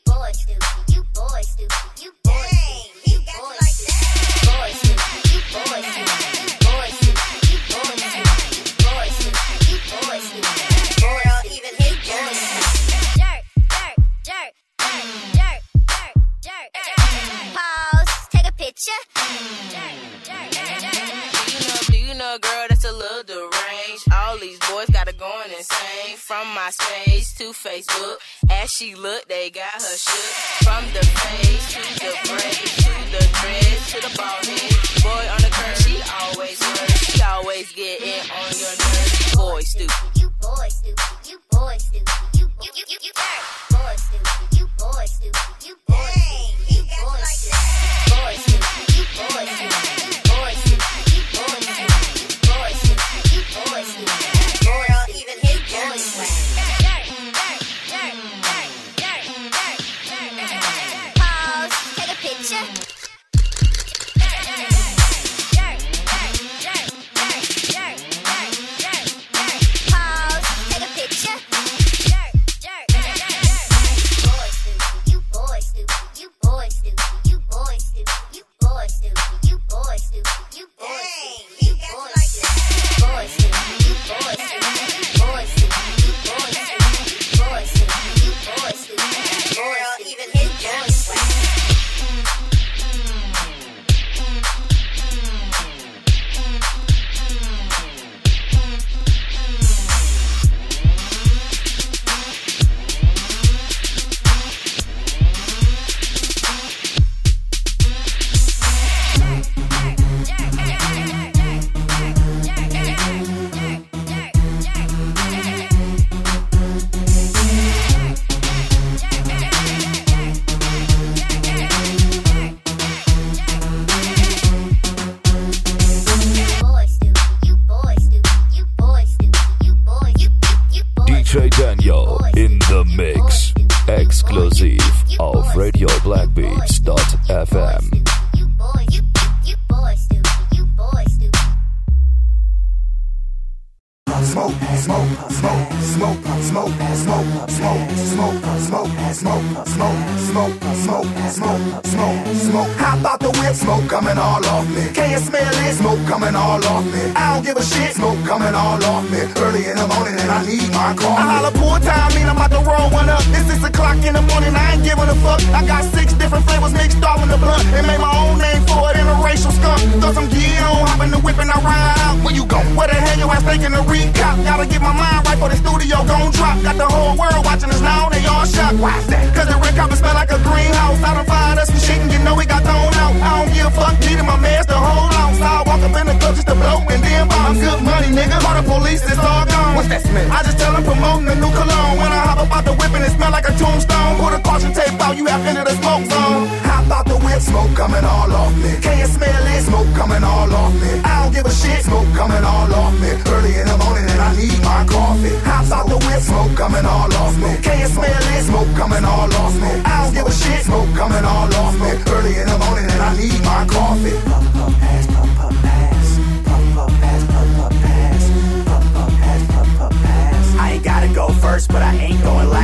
girl 0.09 0.21
that's 0.21 0.45
a 0.45 0.61
little 0.91 1.05
deranged? 1.13 1.88
From 26.29 26.45
MySpace 26.53 27.35
to 27.39 27.45
Facebook, 27.53 28.17
as 28.51 28.69
she 28.69 28.93
look, 28.93 29.27
they 29.27 29.49
got 29.49 29.73
her 29.73 29.97
shook. 29.97 30.61
From 30.61 30.85
the 30.93 31.03
face 31.03 31.73
to 31.73 31.81
the 32.05 32.13
braids 32.29 32.75
to 32.85 32.93
the 33.17 33.25
dreads 33.41 33.91
to 33.93 33.97
the 33.97 34.13
bald 34.15 34.45
head. 34.45 34.77
Boy 35.01 35.25
on 35.33 35.41
the 35.41 35.49
curve, 35.49 35.77
she 35.81 35.97
always 36.21 36.59
works. 36.61 37.17
She 37.17 37.21
always 37.23 37.71
get 37.73 38.01
in 38.01 38.21
on 38.29 38.51
your 38.61 38.75
nerves. 38.77 39.35
Boy 39.35 39.61
stupid. 39.61 40.21
You 40.21 40.29
boy 40.39 40.67
stupid. 40.69 41.01
You 41.25 41.39
boy 41.49 41.77
stupid. 41.79 42.13
You 42.37 42.45
you 42.61 42.71
you 42.77 42.85
you 42.89 42.99
you 43.01 43.13
boy 43.73 43.95
stupid. 43.97 44.53
You 44.53 44.69
boy 44.77 45.05
stupid. 45.09 45.65
You 45.65 45.75
boy 45.89 46.13
stupid. 46.13 46.77
You 46.77 46.83
boy 46.93 47.21
stupid. 47.25 48.13
Boy 48.13 48.33
stupid. 48.37 48.85
You 48.93 49.03
boy 49.17 49.45
stupid. 49.49 49.68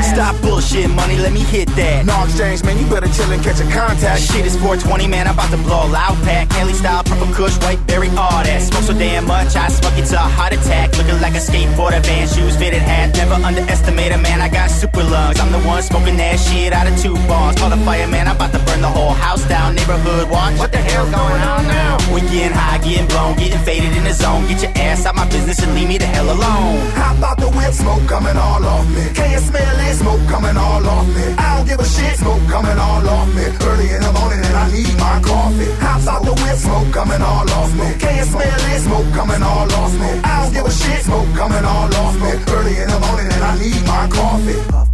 Stop 0.06 0.39
bullshit, 0.41 0.89
money, 0.91 1.18
let 1.18 1.34
me 1.34 1.41
hit 1.41 1.68
that. 1.76 2.06
No 2.06 2.14
exchange, 2.24 2.64
man, 2.64 2.78
you 2.78 2.86
better 2.86 3.10
chill 3.10 3.32
and 3.32 3.41
catch 3.41 3.60
a 3.60 3.68
contact. 3.74 4.22
Shit 4.22 4.45
is 4.45 4.56
420, 4.56 5.08
man, 5.08 5.28
I'm 5.28 5.34
about 5.34 5.49
to 5.49 5.58
blow 5.58 5.82
a 5.82 5.89
loud 5.89 6.16
pack. 6.22 6.49
Cali 6.49 6.74
style, 6.74 7.03
purple 7.03 7.34
kush, 7.34 7.58
white 7.66 7.82
berry, 7.88 8.10
all 8.14 8.45
that. 8.45 8.62
Smoke 8.62 8.84
so 8.84 8.93
damn 8.93 9.26
much, 9.26 9.56
I 9.56 9.68
smoke 9.68 9.97
it 9.97 10.06
to 10.14 10.16
a 10.16 10.30
heart 10.38 10.53
attack. 10.53 10.95
Looking 10.97 11.20
like 11.22 11.34
a 11.34 11.41
skateboarder, 11.41 12.06
van 12.06 12.28
shoes, 12.28 12.56
fitted 12.56 12.82
hat. 12.82 13.16
Never 13.18 13.34
underestimate 13.34 14.12
a 14.14 14.18
man, 14.18 14.41
I 14.41 14.49
got 14.49 14.70
super 14.70 15.03
lungs. 15.03 15.39
I'm 15.39 15.51
the 15.51 15.60
one 15.66 15.82
smoking 15.82 16.18
that 16.18 16.39
shit 16.39 16.72
out 16.72 16.86
of 16.86 16.95
two 17.01 17.16
bongs. 17.26 17.58
Call 17.58 17.70
the 17.70 17.82
fireman, 17.82 18.28
I'm 18.28 18.36
about 18.36 18.53
to 18.53 18.60
burn 18.60 18.82
the 18.82 18.93
whole 18.93 19.14
house 19.14 19.43
down. 19.49 19.76
Neighborhood 19.76 20.30
watch, 20.30 20.58
what 20.60 20.72
the 20.72 20.78
hell's 20.78 21.10
going 21.10 21.41
on 21.41 21.66
now? 21.66 22.05
We 22.16 22.22
getting 22.32 22.55
high, 22.55 22.78
getting 22.80 23.07
blown, 23.11 23.36
getting 23.36 23.59
faded 23.68 23.91
in 23.91 24.05
the 24.05 24.13
zone. 24.13 24.47
Get 24.47 24.63
your 24.63 24.72
ass 24.80 25.05
out 25.05 25.16
my 25.16 25.28
business 25.28 25.59
and 25.59 25.76
leave 25.76 25.89
me 25.89 25.97
the 25.97 26.05
hell 26.05 26.32
alone. 26.32 26.80
Hop 26.95 27.20
out 27.20 27.38
the 27.38 27.51
whip, 27.51 27.74
smoke 27.74 28.07
coming 28.07 28.38
all 28.38 28.63
off 28.63 28.88
me. 28.88 29.03
Can 29.11 29.36
you 29.36 29.39
smell 29.43 29.80
it? 29.84 29.95
Smoke 29.99 30.24
coming 30.32 30.55
all 30.55 30.88
off 30.88 31.07
me. 31.11 31.36
I 31.36 31.57
don't 31.57 31.68
give 31.68 31.80
a 31.82 31.84
shit, 31.84 32.16
smoke 32.16 32.39
coming 32.47 32.80
all 32.80 33.03
off 33.03 33.28
me. 33.36 33.43
Early 33.68 33.91
in 33.91 33.99
the 33.99 34.13
morning 34.16 34.39
and 34.39 34.55
I 34.55 34.72
need 34.72 34.95
my 34.95 35.20
coffee. 35.28 35.68
Hop 35.84 36.07
out 36.07 36.24
the 36.24 36.32
whip, 36.39 36.55
smoke 36.55 36.88
coming 36.95 37.22
all 37.22 37.51
off 37.51 37.76
me. 37.76 37.99
Can 37.99 38.16
you 38.16 38.24
smell 38.24 38.63
it? 38.72 38.80
Smoke 38.80 39.11
coming 39.11 39.43
all 39.43 39.68
off 39.76 39.93
me. 39.99 40.11
I 40.24 40.39
don't 40.39 40.53
give 40.55 40.66
a 40.66 40.72
shit, 40.72 41.03
smoke 41.03 41.28
coming 41.36 41.66
all 41.68 41.91
off 41.99 42.16
me. 42.16 42.32
Early 42.47 42.80
in 42.80 42.88
the 42.95 42.99
morning 43.11 43.28
and 43.28 43.43
I 43.43 43.59
need 43.59 43.84
my 43.84 44.07
coffee. 44.07 44.84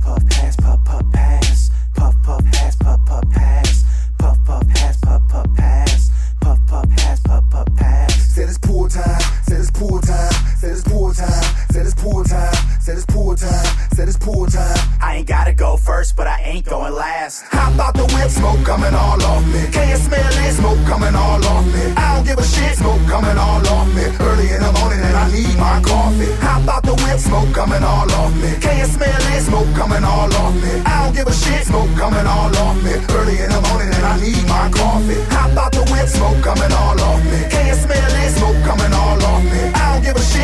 Ain't 16.52 16.66
going 16.66 16.94
last. 16.94 17.44
Hop 17.56 17.80
out 17.80 17.94
the 17.96 18.06
whip, 18.14 18.30
smoke 18.30 18.60
coming 18.66 18.94
all 18.94 19.22
off 19.24 19.44
me. 19.48 19.64
Can 19.72 19.88
you 19.88 19.96
smell 19.96 20.34
it? 20.44 20.54
Smoke 20.60 20.82
coming 20.86 21.16
all 21.16 21.40
off 21.40 21.66
me. 21.66 21.84
I 21.96 22.16
don't 22.16 22.26
give 22.28 22.40
a 22.40 22.44
shit, 22.44 22.76
smoke 22.76 23.04
coming 23.08 23.38
all 23.38 23.64
off 23.76 23.88
me. 23.96 24.06
Early 24.20 24.48
in 24.52 24.60
the 24.60 24.72
morning 24.80 25.00
and 25.00 25.16
I 25.16 25.26
need 25.32 25.56
my 25.58 25.80
coffee. 25.80 26.32
Hop 26.44 26.68
out 26.68 26.84
the 26.84 26.96
whip, 27.04 27.20
smoke 27.20 27.52
coming 27.56 27.84
all 27.84 28.12
off 28.20 28.34
me. 28.44 28.52
Can 28.60 28.76
you 28.82 28.88
smell 28.92 29.24
it? 29.36 29.42
Smoke 29.48 29.72
coming 29.80 30.04
all 30.04 30.32
off 30.44 30.56
me. 30.64 30.74
I 30.84 30.96
don't 31.04 31.16
give 31.16 31.28
a 31.28 31.34
shit, 31.34 31.64
smoke 31.66 31.92
coming 31.96 32.28
all 32.28 32.52
off 32.64 32.78
me. 32.84 32.94
Early 33.16 33.38
in 33.40 33.50
the 33.50 33.62
morning 33.72 33.90
and 33.96 34.06
I 34.12 34.16
need 34.20 34.44
my 34.52 34.68
coffee. 34.76 35.20
Hop 35.32 35.56
out 35.56 35.72
the 35.72 35.84
whip, 35.88 36.08
smoke 36.08 36.40
coming 36.44 36.74
all 36.76 37.00
off 37.00 37.22
me. 37.32 37.40
Can 37.48 37.64
you 37.72 37.78
smell 37.80 38.12
it? 38.24 38.32
Smoke 38.36 38.60
coming 38.68 38.92
all 38.92 39.20
off 39.24 39.44
me. 39.48 39.62
I 39.72 39.96
don't 39.96 40.04
give 40.04 40.18
a 40.20 40.26
shit, 40.32 40.41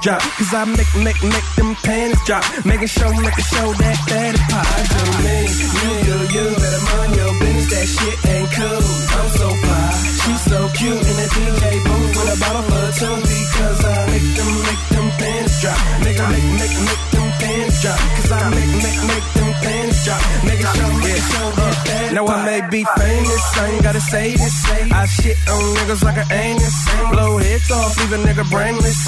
drop. 0.00 0.20
Cause 0.20 0.52
I 0.54 0.64
make, 0.64 0.92
make, 1.04 1.20
make 1.22 1.48
them 1.56 1.76
pants 1.84 2.24
drop. 2.24 2.44
Making 2.64 2.88
show, 2.88 3.10
making 3.12 3.48
show 3.52 3.68
that 3.76 3.96
is 4.00 4.40
pop. 4.48 4.64
I 4.64 4.80
do 4.88 5.02
me, 5.24 5.36
you 5.76 5.92
do 6.08 6.16
you. 6.34 6.46
Better 6.56 6.82
mind 6.88 7.12
your 7.16 7.32
business, 7.40 7.68
that 7.70 7.86
shit 7.86 8.16
ain't 8.32 8.48
cool. 8.56 8.80
I'm 8.80 9.28
so 9.36 9.48
fly, 9.60 9.90
she's 10.24 10.42
so 10.48 10.58
cute. 10.76 11.00
In 11.00 11.16
the 11.20 11.28
DJ 11.36 11.64
booth 11.84 12.12
with 12.16 12.34
a 12.34 12.38
bottle 12.40 12.64
for 12.64 12.86
two. 12.96 13.16
Because 13.20 13.80
I 13.84 13.96
make 14.08 14.28
them, 14.36 14.50
make 14.64 14.84
them 14.88 15.08
pants 15.20 15.54
drop. 15.60 15.78
Make 16.00 16.18
make, 16.18 16.48
make, 16.60 16.76
make 16.80 17.04
them 17.12 17.28
pants 17.40 17.76
drop. 17.82 18.00
Cause 18.16 18.32
I 18.32 18.40
make, 18.50 18.72
make, 18.80 19.00
make 19.04 19.28
them 19.36 19.49
pants 19.62 20.04
drop. 20.04 20.20
Show, 20.20 20.44
making 20.44 20.66
show 20.72 21.46
that 21.60 21.76
that 21.86 22.02
is 22.08 22.12
Now 22.12 22.26
I 22.26 22.44
may 22.44 22.60
be 22.68 22.84
famous, 22.98 23.44
I 23.56 23.70
ain't 23.70 23.82
gotta 23.82 24.00
say 24.00 24.36
this. 24.36 24.56
I 24.92 25.06
shit 25.06 25.36
on 25.48 25.62
niggas 25.76 26.02
like 26.02 26.18
an 26.18 26.30
anus. 26.32 26.76
Blow 27.12 27.38
heads 27.38 27.70
off, 27.70 27.96
leave 27.98 28.12
a 28.12 28.18
nigga 28.18 28.44
brainless. 28.50 29.00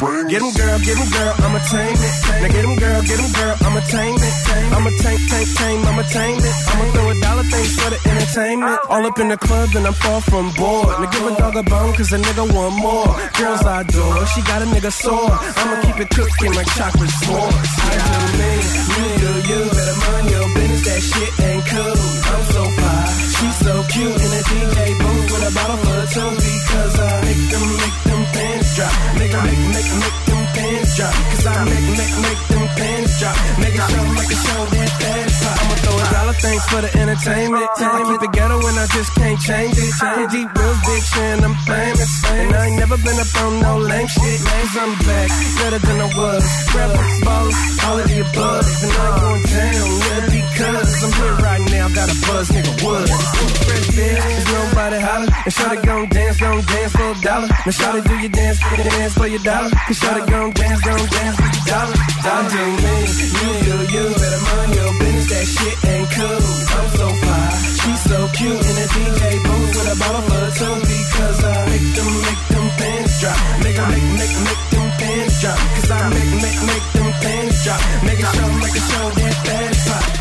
Get 0.00 0.40
him 0.40 0.48
girl, 0.56 0.78
get 0.80 0.96
him 0.96 1.10
girl, 1.12 1.34
I'ma 1.44 1.60
tame 1.68 1.92
it. 1.92 2.14
Now 2.40 2.48
get 2.48 2.64
him 2.64 2.76
girl, 2.80 3.02
get 3.04 3.20
him 3.20 3.32
girl, 3.36 3.56
I'ma 3.60 3.80
tame 3.84 4.16
it. 4.16 4.34
I'ma 4.72 4.90
tame, 4.96 5.20
tame, 5.28 5.50
tame, 5.60 5.80
I'ma 5.84 6.02
tame 6.08 6.38
it. 6.40 6.54
I'ma 6.72 6.84
throw 6.96 7.10
a 7.10 7.20
dollar 7.20 7.44
things 7.44 7.72
for 7.76 7.90
the 7.92 8.00
entertainment. 8.08 8.80
All 8.88 9.04
up 9.04 9.18
in 9.18 9.28
the 9.28 9.36
club 9.36 9.68
and 9.76 9.86
I'm 9.86 9.92
far 9.92 10.22
from 10.22 10.52
bored. 10.56 10.88
Now 10.88 11.10
give 11.10 11.26
a 11.26 11.36
dog 11.36 11.54
a 11.56 11.62
bone 11.64 11.92
cause 11.92 12.12
a 12.14 12.18
nigga 12.18 12.48
want 12.48 12.76
more. 12.80 13.12
Girls 13.36 13.60
I 13.60 13.82
adore, 13.82 14.24
she 14.32 14.40
got 14.40 14.62
a 14.62 14.66
nigga 14.72 14.90
sore. 14.90 15.36
I'ma 15.36 15.82
keep 15.84 16.00
it 16.00 16.08
cooking 16.08 16.52
like 16.56 16.68
chocolate 16.72 17.12
s'mores. 17.20 17.70
I 17.84 18.00
do 18.00 18.20
me, 18.40 18.52
you 18.96 19.04
do 19.20 19.32
you. 19.52 19.60
Better 19.68 19.98
mind 20.00 20.30
your 20.32 20.48
business, 20.56 20.82
that 20.88 21.00
shit 21.04 21.32
ain't 21.44 21.64
cool. 21.68 22.00
I'm 22.32 22.42
so 22.56 22.62
fly, 22.72 23.04
she's 23.36 23.56
so 23.68 23.74
cute 23.92 24.16
in 24.16 24.30
a 24.32 24.42
DJ 24.48 24.96
booth 24.96 25.28
with 25.28 25.44
a 25.44 25.52
bottle 25.52 25.76
full 25.76 26.00
of 26.00 26.08
two. 26.08 26.30
Because 26.40 26.94
I 27.04 27.20
make 27.20 27.44
them, 27.52 27.66
make 27.84 27.98
them 28.08 28.19
drop. 28.76 28.92
Make 29.18 29.32
make, 29.32 29.62
make, 29.74 29.90
make 30.02 30.18
them 30.26 30.42
pants 30.54 30.96
drop. 30.96 31.14
Cause 31.14 31.46
I 31.46 31.54
make, 31.64 31.88
make, 31.98 32.14
make 32.24 32.42
them 32.50 32.64
pants 32.78 33.12
drop. 33.20 33.36
Make 33.58 33.74
a 33.74 33.84
show, 33.90 34.04
make 34.14 34.30
a 34.30 34.38
show 34.38 34.60
that 34.70 35.16
is 35.26 35.34
pop. 35.40 35.56
I'ma 35.60 35.76
throw 35.82 35.96
a 35.96 36.04
dollar 36.14 36.36
thanks 36.44 36.64
for 36.70 36.80
the 36.80 36.90
entertainment. 36.98 37.68
I 37.78 37.98
keep 38.08 38.22
it 38.22 38.32
ghetto 38.32 38.56
and 38.58 38.78
I 38.78 38.86
just 38.94 39.10
can't 39.14 39.40
change 39.40 39.74
it. 39.76 39.90
Hit 39.90 40.30
deep 40.30 40.48
real 40.54 40.76
big 40.86 41.02
shit 41.02 41.44
I'm 41.44 41.56
famous. 41.66 42.12
And 42.30 42.54
I 42.54 42.66
ain't 42.66 42.76
never 42.76 42.96
been 42.96 43.18
up 43.18 43.32
on 43.42 43.52
no 43.60 43.72
lame 43.78 44.08
shit. 44.08 44.38
Cause 44.40 44.74
I'm 44.78 44.92
back, 45.06 45.28
better 45.60 45.80
than 45.80 45.98
I 46.00 46.08
was. 46.16 46.44
Rapper, 46.74 47.04
ballin', 47.24 47.56
all 47.86 47.98
of 47.98 48.06
the 48.08 48.18
above. 48.20 48.66
And 48.84 48.92
I'm 48.92 49.14
going 49.20 49.42
down, 49.42 49.88
yeah, 50.00 50.39
because 50.60 51.04
I'm 51.04 51.12
here 51.16 51.36
right 51.40 51.64
now. 51.72 51.88
Got 51.88 52.08
a 52.12 52.16
buzz, 52.28 52.48
nigga, 52.52 52.72
what? 52.84 53.08
Fresh 53.08 53.88
bitch, 53.96 54.44
nobody 54.52 54.98
holler. 55.00 55.28
And 55.46 55.52
shawty 55.56 55.78
gon' 55.84 56.08
dance, 56.08 56.36
gon' 56.36 56.60
dance 56.60 56.92
for 56.92 57.10
a 57.10 57.20
dollar. 57.24 57.48
Now 57.48 57.72
shawty 57.72 58.00
do 58.04 58.14
your 58.20 58.32
dance, 58.32 58.58
dance 58.60 59.14
for 59.14 59.26
your 59.26 59.42
dollar. 59.42 59.70
Cause 59.70 59.98
shawty 60.00 60.22
gon' 60.28 60.50
dance, 60.52 60.80
gon' 60.84 61.00
dance 61.00 61.36
for 61.40 61.48
your 61.48 61.64
dollar. 61.64 61.96
I 61.96 62.36
do 62.52 62.62
me, 62.84 62.94
you 63.40 63.50
do 63.64 63.76
you. 63.94 64.04
Better 64.20 64.42
mind 64.44 64.72
your 64.76 64.90
business, 65.00 65.28
that 65.32 65.46
shit 65.48 65.76
ain't 65.88 66.08
cool. 66.12 66.44
I'm 66.76 66.88
so 66.98 67.06
fly, 67.08 67.48
she's 67.80 68.02
so 68.04 68.18
cute 68.36 68.60
in 68.60 68.76
a 68.76 68.86
DJ 68.92 69.22
booth 69.40 69.70
with 69.80 69.88
a 69.88 69.96
bottle 69.96 70.28
of 70.28 70.48
two. 70.60 70.76
Because 70.84 71.40
I 71.40 71.56
make 71.72 71.88
them, 71.96 72.10
make 72.20 72.42
them 72.52 72.66
pants 72.76 73.14
drop. 73.20 73.38
Make 73.64 73.80
make, 73.80 74.08
make, 74.20 74.36
make 74.44 74.64
them 74.76 74.88
pants 75.00 75.40
drop. 75.40 75.56
Cause 75.56 75.90
I 75.90 76.00
make, 76.12 76.32
make, 76.44 76.60
make 76.68 76.86
them 76.92 77.08
pants 77.24 77.64
drop. 77.64 77.80
Make 78.04 78.20
a 78.20 78.28
show, 78.28 78.48
make 78.60 78.76
a 78.76 78.82
show 78.92 79.06
that 79.08 79.36
that 79.48 80.19